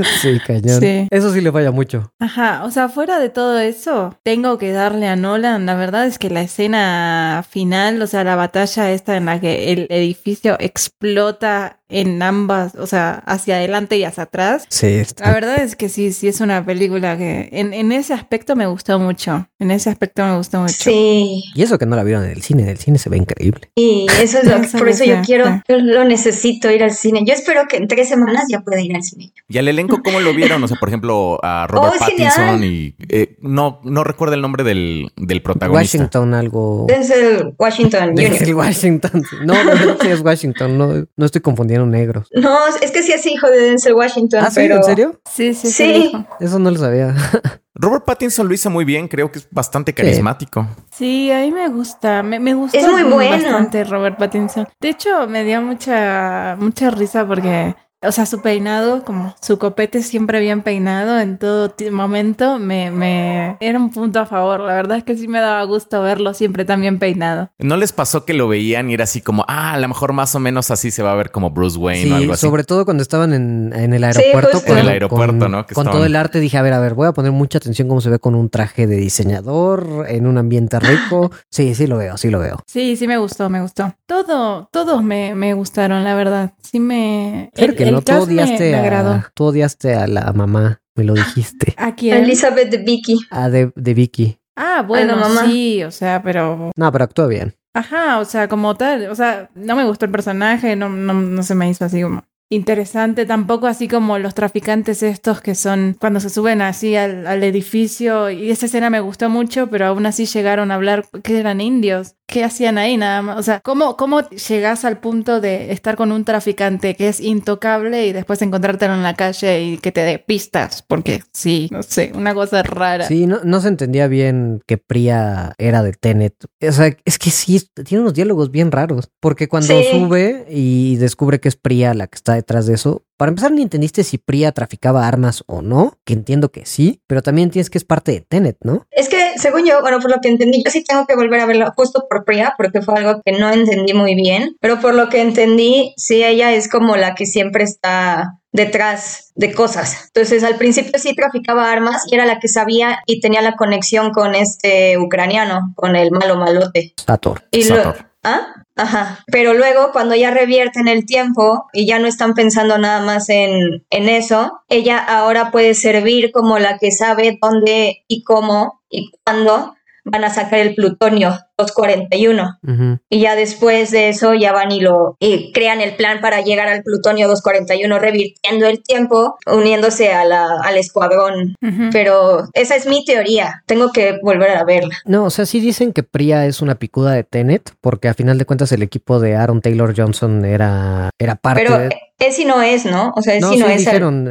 [0.21, 0.79] sí, cañón.
[0.79, 1.07] Sí.
[1.09, 2.11] Eso sí le falla mucho.
[2.19, 6.19] Ajá, o sea, fuera de todo eso, tengo que darle a Nolan, la verdad es
[6.19, 11.79] que la escena final, o sea, la batalla esta en la que el edificio explota
[11.89, 14.65] en ambas, o sea, hacia adelante y hacia atrás.
[14.69, 18.13] Sí, está La verdad es que sí, sí es una película que en, en ese
[18.13, 19.47] aspecto me gustó mucho.
[19.59, 20.73] En ese aspecto me gustó mucho.
[20.73, 21.43] Sí.
[21.53, 23.69] Y eso que no la vieron en el cine, en el cine se ve increíble.
[23.75, 26.91] Y eso es lo que, por no eso yo quiero, yo lo necesito ir al
[26.91, 27.23] cine.
[27.25, 29.31] Yo espero que en tres semanas ya pueda ir al cine.
[29.47, 30.63] ¿Y al elenco cómo lo vieron?
[30.63, 32.63] O sea, por ejemplo, a Robert Oh, Pattinson genial.
[32.63, 32.95] y...
[33.09, 35.97] eh, no, no recuerdo el nombre del, del protagonista.
[35.97, 36.85] Washington algo.
[36.87, 38.29] Denzel Washington Jr.
[38.31, 39.23] Denzel Washington.
[39.45, 39.71] No, no,
[40.01, 40.77] sí es Washington.
[40.77, 42.27] No, no estoy confundiendo negros.
[42.33, 45.19] No, es que sí es hijo de Denzel Washington, Ah, sí, pero ¿en serio?
[45.29, 46.11] Sí, sí, sí.
[46.39, 47.13] Eso no lo sabía.
[47.77, 50.65] Robert Pattinson lo hizo muy bien, creo que es bastante carismático.
[50.91, 53.31] Sí, a mí me gusta, me, me gustó Es muy bueno.
[53.43, 54.65] bastante Robert Pattinson.
[54.79, 57.75] De hecho, me dio mucha, mucha risa porque,
[58.07, 63.57] o sea, su peinado, como su copete siempre bien peinado en todo momento, me, me
[63.59, 64.59] era un punto a favor.
[64.61, 67.49] La verdad es que sí me daba gusto verlo siempre tan bien peinado.
[67.59, 70.35] ¿No les pasó que lo veían y era así como, ah, a lo mejor más
[70.35, 72.41] o menos así se va a ver como Bruce Wayne o Sí, algo así?
[72.41, 74.57] sobre todo cuando estaban en, en el aeropuerto.
[74.57, 74.71] justo.
[74.73, 75.65] En el aeropuerto, ¿no?
[75.65, 77.57] Que con estaban- todo el arte dije, a ver, a ver, voy a poner mucha
[77.57, 81.31] atención cómo se ve con un traje de diseñador, en un ambiente rico.
[81.55, 82.61] Sí, sí lo veo, sí lo veo.
[82.67, 83.93] Sí, sí me gustó, me gustó.
[84.07, 86.51] Todo, todos me, me gustaron, la verdad.
[86.61, 87.49] Sí me...
[87.53, 90.81] Claro el- que el no, tú me- odiaste, me a, tú odiaste a la mamá,
[90.95, 91.73] me lo dijiste.
[91.77, 92.23] ¿A quién?
[92.23, 93.17] Elizabeth de Vicky.
[93.31, 94.37] A de, de Vicky.
[94.55, 95.45] Ah, bueno, mamá.
[95.45, 97.55] sí, o sea, pero No, pero actúa bien.
[97.73, 101.43] Ajá, o sea, como tal, o sea, no me gustó el personaje, no, no, no
[101.43, 106.19] se me hizo así como interesante, tampoco así como los traficantes estos que son cuando
[106.19, 110.25] se suben así al, al edificio y esa escena me gustó mucho, pero aún así
[110.25, 112.15] llegaron a hablar que eran indios.
[112.27, 113.37] ¿Qué hacían ahí nada más?
[113.37, 118.07] O sea, ¿cómo, ¿cómo llegas al punto de estar con un traficante que es intocable
[118.07, 120.81] y después encontrártelo en la calle y que te dé pistas?
[120.81, 123.07] Porque sí, no sé, una cosa rara.
[123.07, 126.35] Sí, no, no se entendía bien que Priya era de Tenet.
[126.67, 129.09] O sea, es que sí, tiene unos diálogos bien raros.
[129.19, 129.87] Porque cuando Sí.
[129.91, 133.61] sube y descubre que es Priya la que está detrás de eso, para empezar ni
[133.61, 137.77] entendiste si Priya traficaba armas o no, que entiendo que sí, pero también tienes que
[137.77, 138.85] es parte de Tenet, ¿no?
[138.91, 141.45] Es que, según yo, bueno, por lo que entendí, yo sí tengo que volver a
[141.45, 145.09] verlo justo por Priya, porque fue algo que no entendí muy bien, pero por lo
[145.09, 150.05] que entendí, sí, ella es como la que siempre está detrás de cosas.
[150.07, 154.11] Entonces, al principio sí traficaba armas y era la que sabía y tenía la conexión
[154.11, 156.93] con este ucraniano, con el malo malote.
[157.05, 157.43] Sator.
[157.51, 158.09] Y Sator.
[158.23, 158.64] ¿ah?
[158.75, 159.23] Ajá.
[159.31, 163.85] Pero luego, cuando ya revierten el tiempo y ya no están pensando nada más en,
[163.89, 169.75] en eso, ella ahora puede servir como la que sabe dónde y cómo y cuándo
[170.05, 172.59] van a sacar el plutonio 241.
[172.63, 172.99] Ujú.
[173.09, 176.67] Y ya después de eso ya van y lo y crean el plan para llegar
[176.67, 181.55] al plutonio 241 revirtiendo el tiempo, uniéndose a la, al escuadrón.
[181.91, 183.63] Pero esa es mi teoría.
[183.65, 184.95] Tengo que volver a verla.
[185.05, 188.37] No, o sea, sí dicen que Priya es una picuda de Tenet, porque a final
[188.37, 191.89] de cuentas el equipo de Aaron Taylor Johnson era, era parte Pero de...
[192.19, 193.11] es y no es, ¿no?
[193.15, 193.79] O sea, es No, y no sí es.
[193.79, 194.29] dijeron,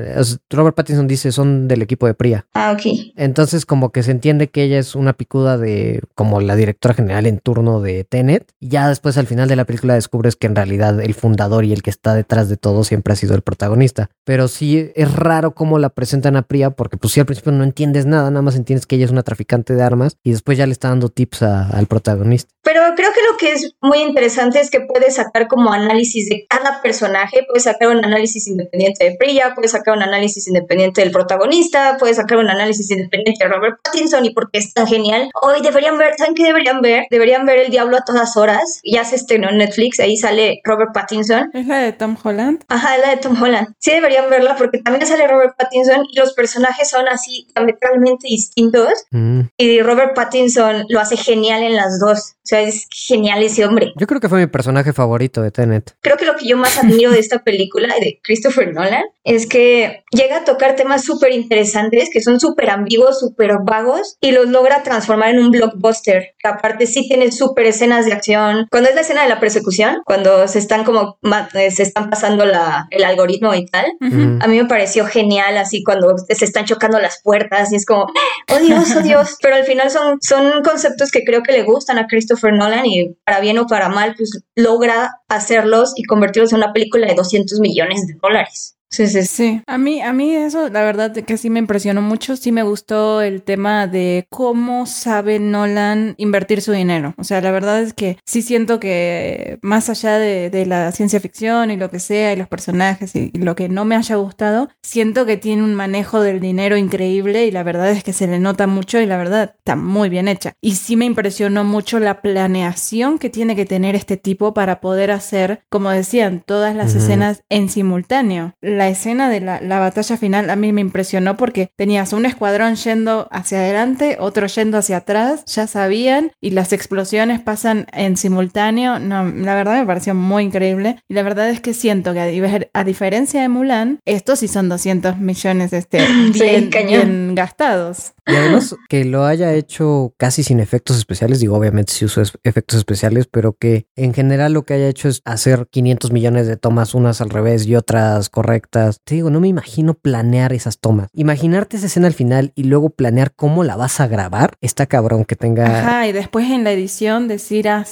[0.51, 2.47] Robert Pattinson dice, son del equipo de Priya.
[2.55, 2.82] Ah, ok.
[3.16, 7.26] Entonces como que se entiende que ella es una picuda de como la directora general
[7.26, 8.51] en turno de Tenet.
[8.61, 11.72] Y ya después al final de la película descubres que en realidad el fundador y
[11.72, 14.11] el que está detrás de todo siempre ha sido el protagonista.
[14.24, 17.64] Pero sí es raro cómo la presentan a Priya porque pues sí al principio no
[17.64, 20.66] entiendes nada, nada más entiendes que ella es una traficante de armas y después ya
[20.66, 22.51] le está dando tips a- al protagonista.
[22.62, 26.47] Pero creo que lo que es muy interesante es que puedes sacar como análisis de
[26.49, 31.10] cada personaje, puedes sacar un análisis independiente de Priya, puedes sacar un análisis independiente del
[31.10, 35.30] protagonista, puedes sacar un análisis independiente de Robert Pattinson y por qué es tan genial.
[35.42, 37.04] Hoy deberían ver, ¿saben qué deberían ver?
[37.10, 38.80] Deberían ver El Diablo a todas horas.
[38.84, 41.50] Ya se estrenó en Netflix, ahí sale Robert Pattinson.
[41.52, 42.64] ¿Es la de Tom Holland?
[42.68, 43.68] Ajá, es la de Tom Holland.
[43.78, 48.88] Sí deberían verla porque también sale Robert Pattinson y los personajes son así diametralmente distintos
[49.10, 49.40] Mm.
[49.56, 52.34] y Robert Pattinson lo hace genial en las dos.
[52.36, 53.92] O sea, es genial ese hombre.
[53.96, 55.96] Yo creo que fue mi personaje favorito de Tenet.
[56.02, 57.63] Creo que lo que yo más admiro de esta película
[58.00, 63.18] de Christopher Nolan es que llega a tocar temas súper interesantes que son súper ambiguos,
[63.18, 66.34] súper vagos y los logra transformar en un blockbuster.
[66.38, 68.66] Que aparte sí tiene súper escenas de acción.
[68.70, 71.18] Cuando es la escena de la persecución, cuando se están como
[71.54, 73.86] eh, se están pasando la, el algoritmo y tal.
[74.00, 74.42] Mm.
[74.42, 78.06] a mí me pareció genial así cuando se están chocando las puertas y es como,
[78.52, 79.36] oh Dios, oh Dios.
[79.42, 83.14] Pero al final son, son conceptos que creo que le gustan a Christopher Nolan y
[83.24, 87.61] para bien o para mal, pues logra hacerlos y convertirlos en una película de 200
[87.61, 88.73] millones de dólares.
[89.03, 92.36] Entonces, Sí, a mí, a mí eso, la verdad que sí me impresionó mucho.
[92.36, 97.14] Sí me gustó el tema de cómo sabe Nolan invertir su dinero.
[97.16, 101.20] O sea, la verdad es que sí siento que más allá de, de la ciencia
[101.20, 104.68] ficción y lo que sea, y los personajes y lo que no me haya gustado,
[104.82, 108.38] siento que tiene un manejo del dinero increíble y la verdad es que se le
[108.38, 110.53] nota mucho y la verdad está muy bien hecha.
[110.61, 115.11] Y sí me impresionó mucho la planeación que tiene que tener este tipo para poder
[115.11, 116.99] hacer, como decían, todas las Ujú.
[116.99, 118.55] escenas en simultáneo.
[118.61, 122.76] La escena de la, la batalla final a mí me impresionó porque tenías un escuadrón
[122.76, 128.99] yendo hacia adelante, otro yendo hacia atrás, ya sabían, y las explosiones pasan en simultáneo.
[128.99, 130.97] No, la verdad me pareció muy increíble.
[131.09, 134.49] Y la verdad es que siento que a, diver- a diferencia de Mulan, estos sí
[134.49, 135.99] son 200 millones este,
[136.32, 138.12] bien, bien gastados.
[138.26, 142.39] Y además que lo haya hecho casi sin efectos especiales, digo, obviamente sí usó es-
[142.43, 146.57] efectos especiales, pero que en general lo que haya hecho es hacer 500 millones de
[146.57, 148.55] tomas, unas al revés y otras correctas.
[149.04, 151.08] Te digo, no me imagino planear esas tomas.
[151.12, 155.24] Imaginarte esa escena al final y luego planear cómo la vas a grabar, está cabrón
[155.24, 155.80] que tenga...
[155.80, 157.84] Ajá, y después en la edición decir, ah,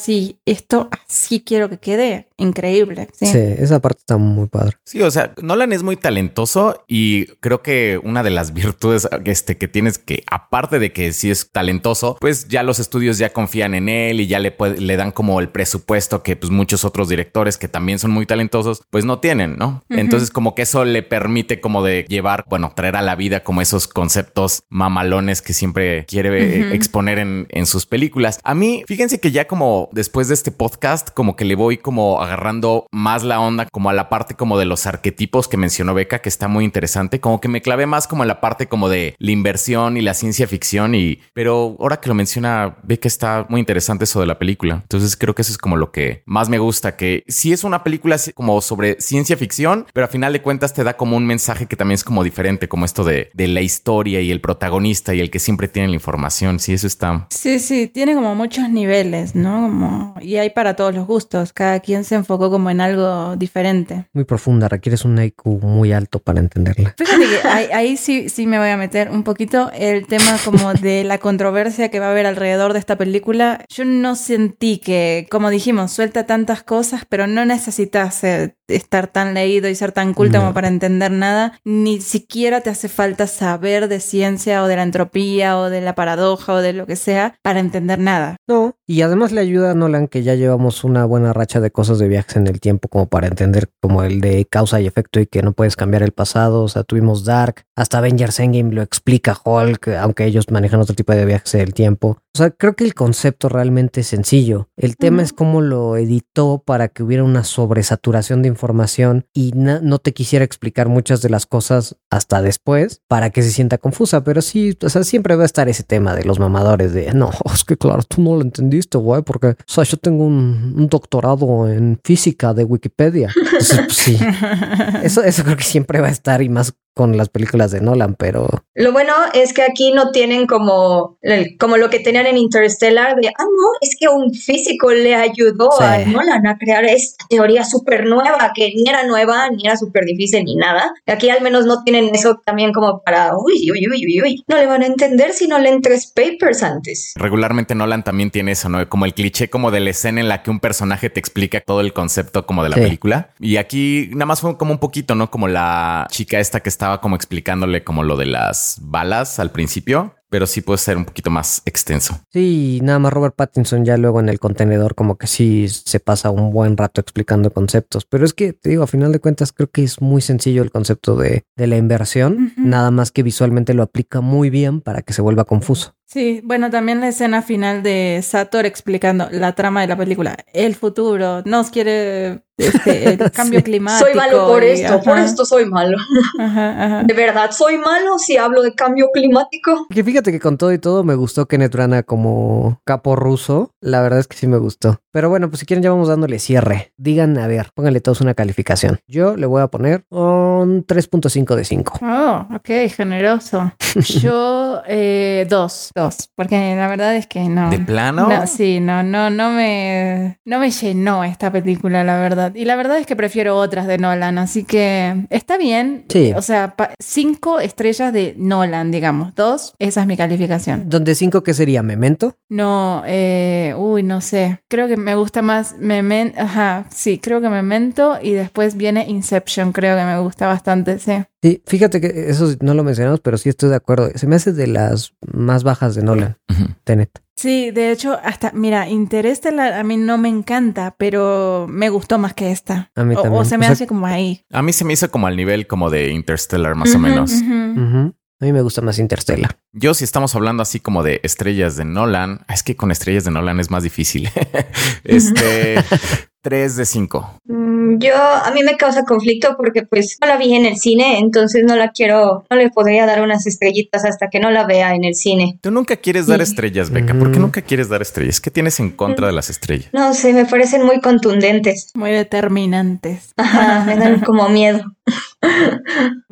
[0.45, 2.29] esto así quiero que quede.
[2.43, 3.09] Increíble.
[3.13, 3.27] Sí.
[3.27, 4.77] Sí, esa parte está muy padre.
[4.85, 9.57] Sí, o sea, Nolan es muy talentoso y creo que una de las virtudes este,
[9.57, 13.75] que tienes que, aparte de que sí es talentoso, pues ya los estudios ya confían
[13.75, 17.09] en él y ya le, puede- le dan como el presupuesto que pues muchos otros
[17.09, 19.83] directores que también son muy talentosos, pues no tienen, ¿no?
[19.89, 23.61] Entonces como que eso le permite como de llevar, bueno, traer a la vida como
[23.63, 26.31] esos conceptos mamalones que siempre quiere
[26.71, 28.41] eh, exponer en, en sus películas.
[28.45, 32.21] A mí, fíjense que ya como después de este podcast, como que le voy como
[32.33, 36.21] agarrando más la onda como a la parte como de los arquetipos que mencionó Beca,
[36.21, 37.21] que está muy interesante.
[37.21, 40.15] Como que me clavé más como en la parte como de la inversión y la
[40.15, 40.95] ciencia ficción.
[40.95, 44.81] Y, pero ahora que lo menciona, Beca está muy interesante eso de la película.
[44.83, 47.85] Entonces creo que eso es como lo que más me gusta, que sí es una
[47.85, 51.67] película como sobre ciencia ficción, pero a final de cuentas te da como un mensaje
[51.67, 55.21] que también es como diferente, como esto de, de la historia y el protagonista y
[55.21, 56.59] el que siempre tiene la información.
[56.59, 57.27] Sí, eso está.
[57.31, 59.63] Sí, sí, tiene como muchos niveles, ¿no?
[59.63, 61.53] Como, y hay para todos los gustos.
[61.53, 64.07] Cada quien se enfocó como en algo diferente.
[64.13, 66.95] Muy profunda, requieres un IQ muy alto para entenderla.
[66.97, 70.73] Fíjate que ahí, ahí sí, sí me voy a meter un poquito el tema como
[70.75, 73.65] de la controversia que va a haber alrededor de esta película.
[73.69, 79.35] Yo no sentí que, como dijimos, suelta tantas cosas, pero no necesitas eh, estar tan
[79.35, 80.41] leído y ser tan culto No.
[80.45, 81.59] como para entender nada.
[81.65, 85.95] Ni siquiera te hace falta saber de ciencia o de la entropía o de la
[85.95, 88.37] paradoja o de lo que sea para entender nada.
[88.49, 91.99] No, y además le ayuda a Nolan que ya llevamos una buena racha de cosas
[91.99, 95.27] de viajes en el tiempo como para entender como el de causa y efecto y
[95.27, 96.63] que no puedes cambiar el pasado.
[96.63, 101.15] O sea, tuvimos Dark, hasta Avengers Endgame lo explica Hulk, aunque ellos manejan otro tipo
[101.15, 102.19] de viajes en el tiempo.
[102.35, 104.71] O sea, creo que el concepto realmente es sencillo.
[104.77, 109.99] El tema es cómo lo editó para que hubiera una sobresaturación de información y no
[109.99, 114.25] te quisiera explicar muchas de las cosas hasta después para que se sienta confusa.
[114.25, 117.31] Pero sí, o sea, siempre va a estar ese tema de los mamadores de no,
[117.55, 120.89] es que claro, tú no lo entendiste, güey, porque, o sea, yo tengo un, un
[120.89, 123.31] doctorado en física de Wikipedia.
[123.37, 124.19] Entonces, pues, sí,
[125.03, 128.15] eso, eso creo que siempre va a estar y más con las películas de Nolan,
[128.15, 132.37] pero Lo bueno es que aquí no tienen como, el- como lo que tenían en
[132.39, 135.85] Interstellar de, ah, no, es que un físico le ayudó Sí.
[135.85, 140.05] a Nolan a crear esta teoría súper nueva, que ni era nueva, ni era súper
[140.05, 140.93] difícil, ni nada.
[141.07, 144.57] Aquí al menos no tienen eso también como para, uy, uy, uy, uy, uy, no
[144.57, 147.13] le van a entender si no leen tres papers antes.
[147.17, 148.87] Regularmente Nolan también tiene eso, ¿no?
[148.89, 151.81] Como el cliché como de la escena en la que un personaje te explica todo
[151.81, 152.83] el concepto como de la Sí.
[152.83, 153.31] película.
[153.41, 155.31] Y aquí nada más fue como un poquito, ¿no?
[155.31, 160.17] Como la chica esta que estaba como explicándole como lo de las balas al principio,
[160.29, 162.19] pero sí puede ser un poquito más extenso.
[162.33, 166.31] Sí, nada más Robert Pattinson ya luego en el contenedor como que sí se pasa
[166.31, 168.05] un buen rato explicando conceptos.
[168.05, 170.73] Pero es que, te digo, a final de cuentas creo que es muy sencillo el
[170.73, 175.13] concepto de, de la inversión, nada más que visualmente lo aplica muy bien para que
[175.13, 175.95] se vuelva confuso.
[176.13, 180.75] Sí, bueno, también la escena final de Sator explicando la trama de la película, el
[180.75, 183.65] futuro, nos quiere este, el cambio Sí.
[183.65, 184.07] climático.
[184.11, 185.97] Soy malo por y- esto, por esto soy malo.
[186.39, 187.03] ajá, ajá.
[187.05, 189.87] ¿De verdad soy malo si hablo de cambio climático?
[189.89, 193.71] Que fíjate que con todo y todo me gustó Kenneth Branagh como capo ruso.
[193.81, 194.99] La verdad es que sí me gustó.
[195.13, 196.93] Pero bueno, pues si quieren ya vamos dándole cierre.
[196.99, 199.01] Digan, a ver, pónganle todos una calificación.
[199.07, 201.99] Yo le voy a poner un 3.5 de 5.
[202.03, 203.73] Oh, ok, generoso.
[204.23, 207.71] Yo, eh, dos, dos, porque la verdad es que no.
[207.71, 208.29] ¿De plano?
[208.29, 212.55] No, sí, no, no, no me, no me llenó esta película, la verdad.
[212.55, 216.05] Y la verdad es que prefiero otras de Nolan, así que está bien.
[216.09, 216.33] Sí.
[216.37, 219.35] O sea, cinco estrellas de Nolan, digamos.
[219.35, 220.89] Dos, esa es mi calificación.
[220.89, 222.37] Donde 5 que sería Memento.
[222.49, 224.61] No, eh, uy, no sé.
[224.69, 226.41] Creo que me gusta más Memento.
[226.41, 229.73] Ajá, sí, creo que Memento y después viene Inception.
[229.73, 231.25] Creo que me gusta bastante, sí.
[231.43, 234.11] Sí, fíjate que eso no lo mencionamos, pero sí estoy de acuerdo.
[234.15, 236.37] Se me hace de las más bajas de Nolan.
[236.85, 237.11] Tenet.
[237.37, 242.35] Sí, de hecho, hasta, mira, Interestelar a mí no me encanta, pero me gustó más
[242.35, 242.91] que esta.
[242.95, 243.41] A mí o, también.
[243.43, 244.43] o se me O sea- hace como ahí.
[244.53, 247.33] A mí se me hizo como al nivel como de Interstellar más o menos.
[247.33, 249.57] A mí me gusta más Interstellar.
[249.73, 253.31] Yo si estamos hablando así como de estrellas de Nolan, es que con estrellas de
[253.31, 254.29] Nolan es más difícil.
[255.05, 255.77] este
[256.43, 257.41] 3 de 5.
[257.47, 261.19] Mm, Yo, a mí me causa conflicto porque pues no la vi en el cine,
[261.19, 264.95] entonces no la quiero, no le podría dar unas estrellitas hasta que no la vea
[264.95, 265.59] en el cine.
[265.61, 266.51] Tú nunca quieres dar Sí.
[266.51, 267.13] estrellas, Beca.
[267.15, 267.43] ¿Por qué Ujú.
[267.43, 268.41] nunca quieres dar estrellas?
[268.41, 269.89] ¿Qué tienes en contra de las estrellas?
[269.93, 271.91] No sé, me parecen muy contundentes.
[271.95, 273.35] Muy determinantes.
[273.37, 274.83] Ajá, me dan como miedo.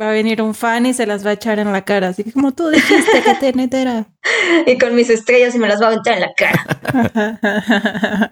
[0.00, 2.08] Va a venir un fan y se las va a echar en la cara.
[2.08, 4.06] Así que como tú dijiste que Tenet era.
[4.66, 6.66] Y con mis estrellas y me las va a aventar en la cara.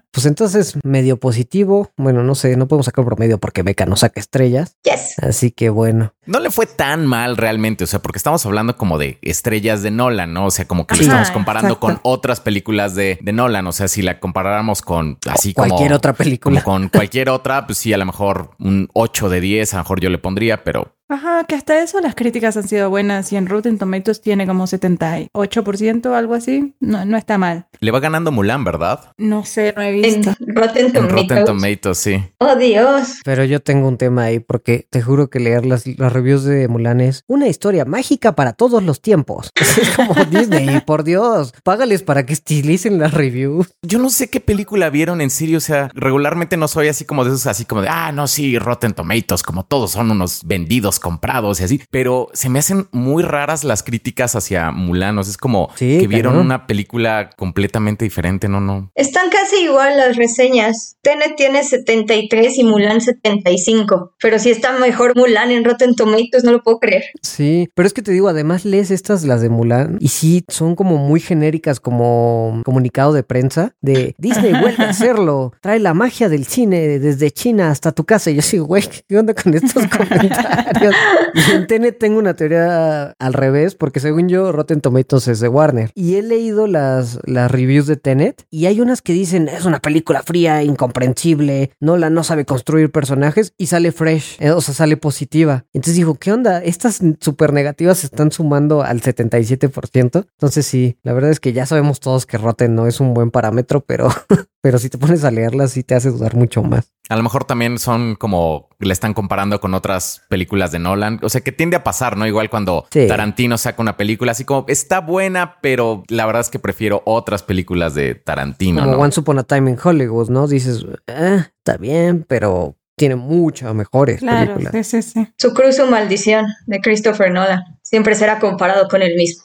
[0.10, 1.92] Pues entonces, medio positivo.
[1.96, 4.76] Bueno, no sé, no podemos sacar un promedio porque Beca no saca estrellas.
[4.82, 5.14] Yes.
[5.22, 6.12] Así que bueno.
[6.28, 9.90] No le fue tan mal realmente, o sea, porque estamos hablando como de estrellas de
[9.90, 10.44] Nolan, ¿no?
[10.44, 11.86] O sea, como que lo estamos comparando exacto.
[11.86, 13.66] con otras películas de, de Nolan.
[13.66, 16.62] O sea, si la comparáramos con así como Cualquier otra película.
[16.62, 19.82] como con cualquier otra, pues sí, a lo mejor un 8 de 10, a lo
[19.84, 23.36] mejor yo le pondría, pero Ajá, que hasta eso las críticas han sido buenas y
[23.36, 26.74] en Rotten Tomatoes tiene como 78% o algo así.
[26.80, 27.66] No, no está mal.
[27.80, 29.12] Le va ganando Mulan, ¿verdad?
[29.16, 30.34] No sé, no he En visto.
[30.40, 31.28] Rotten En Tomatoes.
[31.28, 32.22] Rotten Tomatoes, sí.
[32.36, 33.20] Oh, Dios.
[33.24, 36.66] Pero yo tengo un tema ahí porque te juro que leer las, las reviews de
[36.68, 39.50] Mulan es una historia mágica para todos los tiempos.
[39.78, 41.52] Es como Disney, por Dios.
[41.62, 43.68] Págales para que estilicen las reviews.
[43.82, 45.58] Yo no sé qué película vieron en serio.
[45.58, 48.58] O sea, regularmente no soy así como de esos, así como de, ah, no, sí,
[48.58, 51.80] Rotten Tomatoes, como todos son unos vendidos, comprados y así.
[51.90, 55.16] Pero se me hacen muy raras las críticas hacia Mulan.
[55.18, 58.48] O sea, es como Sí, que vieron una película completamente diferente.
[58.48, 58.90] No, no.
[58.96, 60.96] Están casi igual las reseñas.
[61.02, 64.14] Tenet tiene 73 y Mulan 75.
[64.20, 66.07] Pero si está mejor Mulan en Rotten Tomatoes,
[66.44, 67.04] no lo puedo creer.
[67.22, 70.74] Sí, pero es que te digo, además lees estas, las de Mulan, y sí, son
[70.74, 76.28] como muy genéricas como comunicado de prensa de Disney vuelve a hacerlo, trae la magia
[76.28, 78.30] del cine desde China hasta tu casa.
[78.30, 80.94] Y yo sí, güey, ¿qué onda con estos comentarios?
[81.34, 85.48] Y en Tenet tengo una teoría al revés, porque según yo, Rotten Tomatoes es de
[85.48, 85.90] Warner.
[85.94, 89.80] Y he leído las, las reviews de Tenet, y hay unas que dicen, es una
[89.80, 94.96] película fría, incomprensible, Nolan no sabe construir personajes, y sale fresh, eh, o sea, sale
[94.96, 95.64] positiva.
[95.72, 96.62] Entonces digo, ¿qué onda?
[96.62, 100.26] Estas súper negativas se están sumando al 77%.
[100.30, 103.30] Entonces sí, la verdad es que ya sabemos todos que Rotten no es un buen
[103.30, 104.08] parámetro, pero,
[104.60, 106.92] pero si te pones a leerlas sí te hace dudar mucho más.
[107.08, 111.20] A lo mejor también son como le están comparando con otras películas de Nolan.
[111.22, 112.26] O sea, que tiende a pasar, ¿no?
[112.26, 113.06] Igual cuando Sí.
[113.08, 117.42] Tarantino saca una película así como está buena, pero la verdad es que prefiero otras
[117.42, 118.98] películas de Tarantino, Como ¿no?
[118.98, 120.46] Once Upon a Time in Hollywood, ¿no?
[120.46, 124.86] Dices, ah, está bien, pero tiene muchas mejores Claro, películas.
[124.86, 125.28] sí, sí, sí.
[125.38, 127.62] Su cruz o maldición de Christopher Nolan.
[127.82, 129.44] Siempre será comparado con él mismo.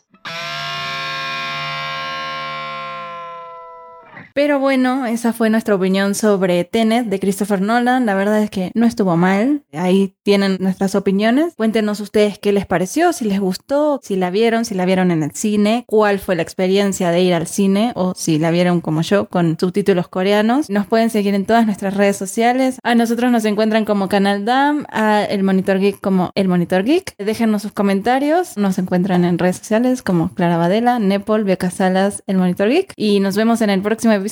[4.34, 8.08] Pero bueno, esa fue nuestra opinión sobre Tenet de Christopher Nolan.
[8.08, 9.62] La verdad es que no estuvo mal.
[9.74, 11.54] Ahí tienen nuestras opiniones.
[11.56, 15.22] Cuéntenos ustedes qué les pareció, si les gustó, si la vieron, si la vieron en
[15.22, 19.04] el cine, cuál fue la experiencia de ir al cine o si la vieron como
[19.04, 20.68] yo con subtítulos coreanos.
[20.68, 22.80] Nos pueden seguir en todas nuestras redes sociales.
[22.82, 27.16] A nosotros nos encuentran como Canal DAM, a El Monitor Geek como El Monitor Geek.
[27.20, 28.58] Déjenos sus comentarios.
[28.58, 32.94] Nos encuentran en redes sociales como Clara Badela, Nepal, Beca Salas, El Monitor Geek.
[32.96, 34.23] Y nos vemos en el próximo episodio.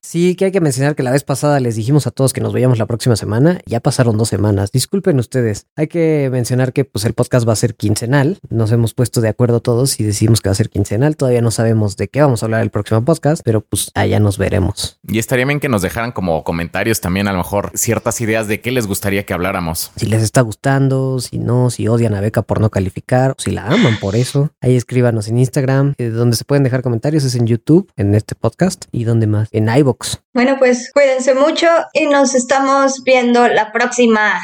[0.00, 2.52] Sí, que hay que mencionar que la vez pasada les dijimos a todos que nos
[2.52, 3.60] veíamos la próxima semana.
[3.66, 4.72] Ya pasaron dos semanas.
[4.72, 5.66] Disculpen ustedes.
[5.76, 8.38] Hay que mencionar que pues el podcast va a ser quincenal.
[8.48, 11.16] Nos hemos puesto de acuerdo todos y decimos que va a ser quincenal.
[11.16, 14.38] Todavía no sabemos de qué vamos a hablar el próximo podcast, pero pues allá nos
[14.38, 14.98] veremos.
[15.06, 18.60] Y estaría bien que nos dejaran como comentarios también, a lo mejor ciertas ideas de
[18.60, 19.92] qué les gustaría que habláramos.
[19.96, 23.50] Si les está gustando, si no, si odian a Beca por no calificar, o si
[23.50, 27.34] la aman por eso, ahí escríbanos en Instagram, eh, donde se pueden dejar comentarios es
[27.34, 30.22] en YouTube, en este podcast, y donde en iBox.
[30.34, 34.38] Bueno, pues cuídense mucho y nos estamos viendo la próxima.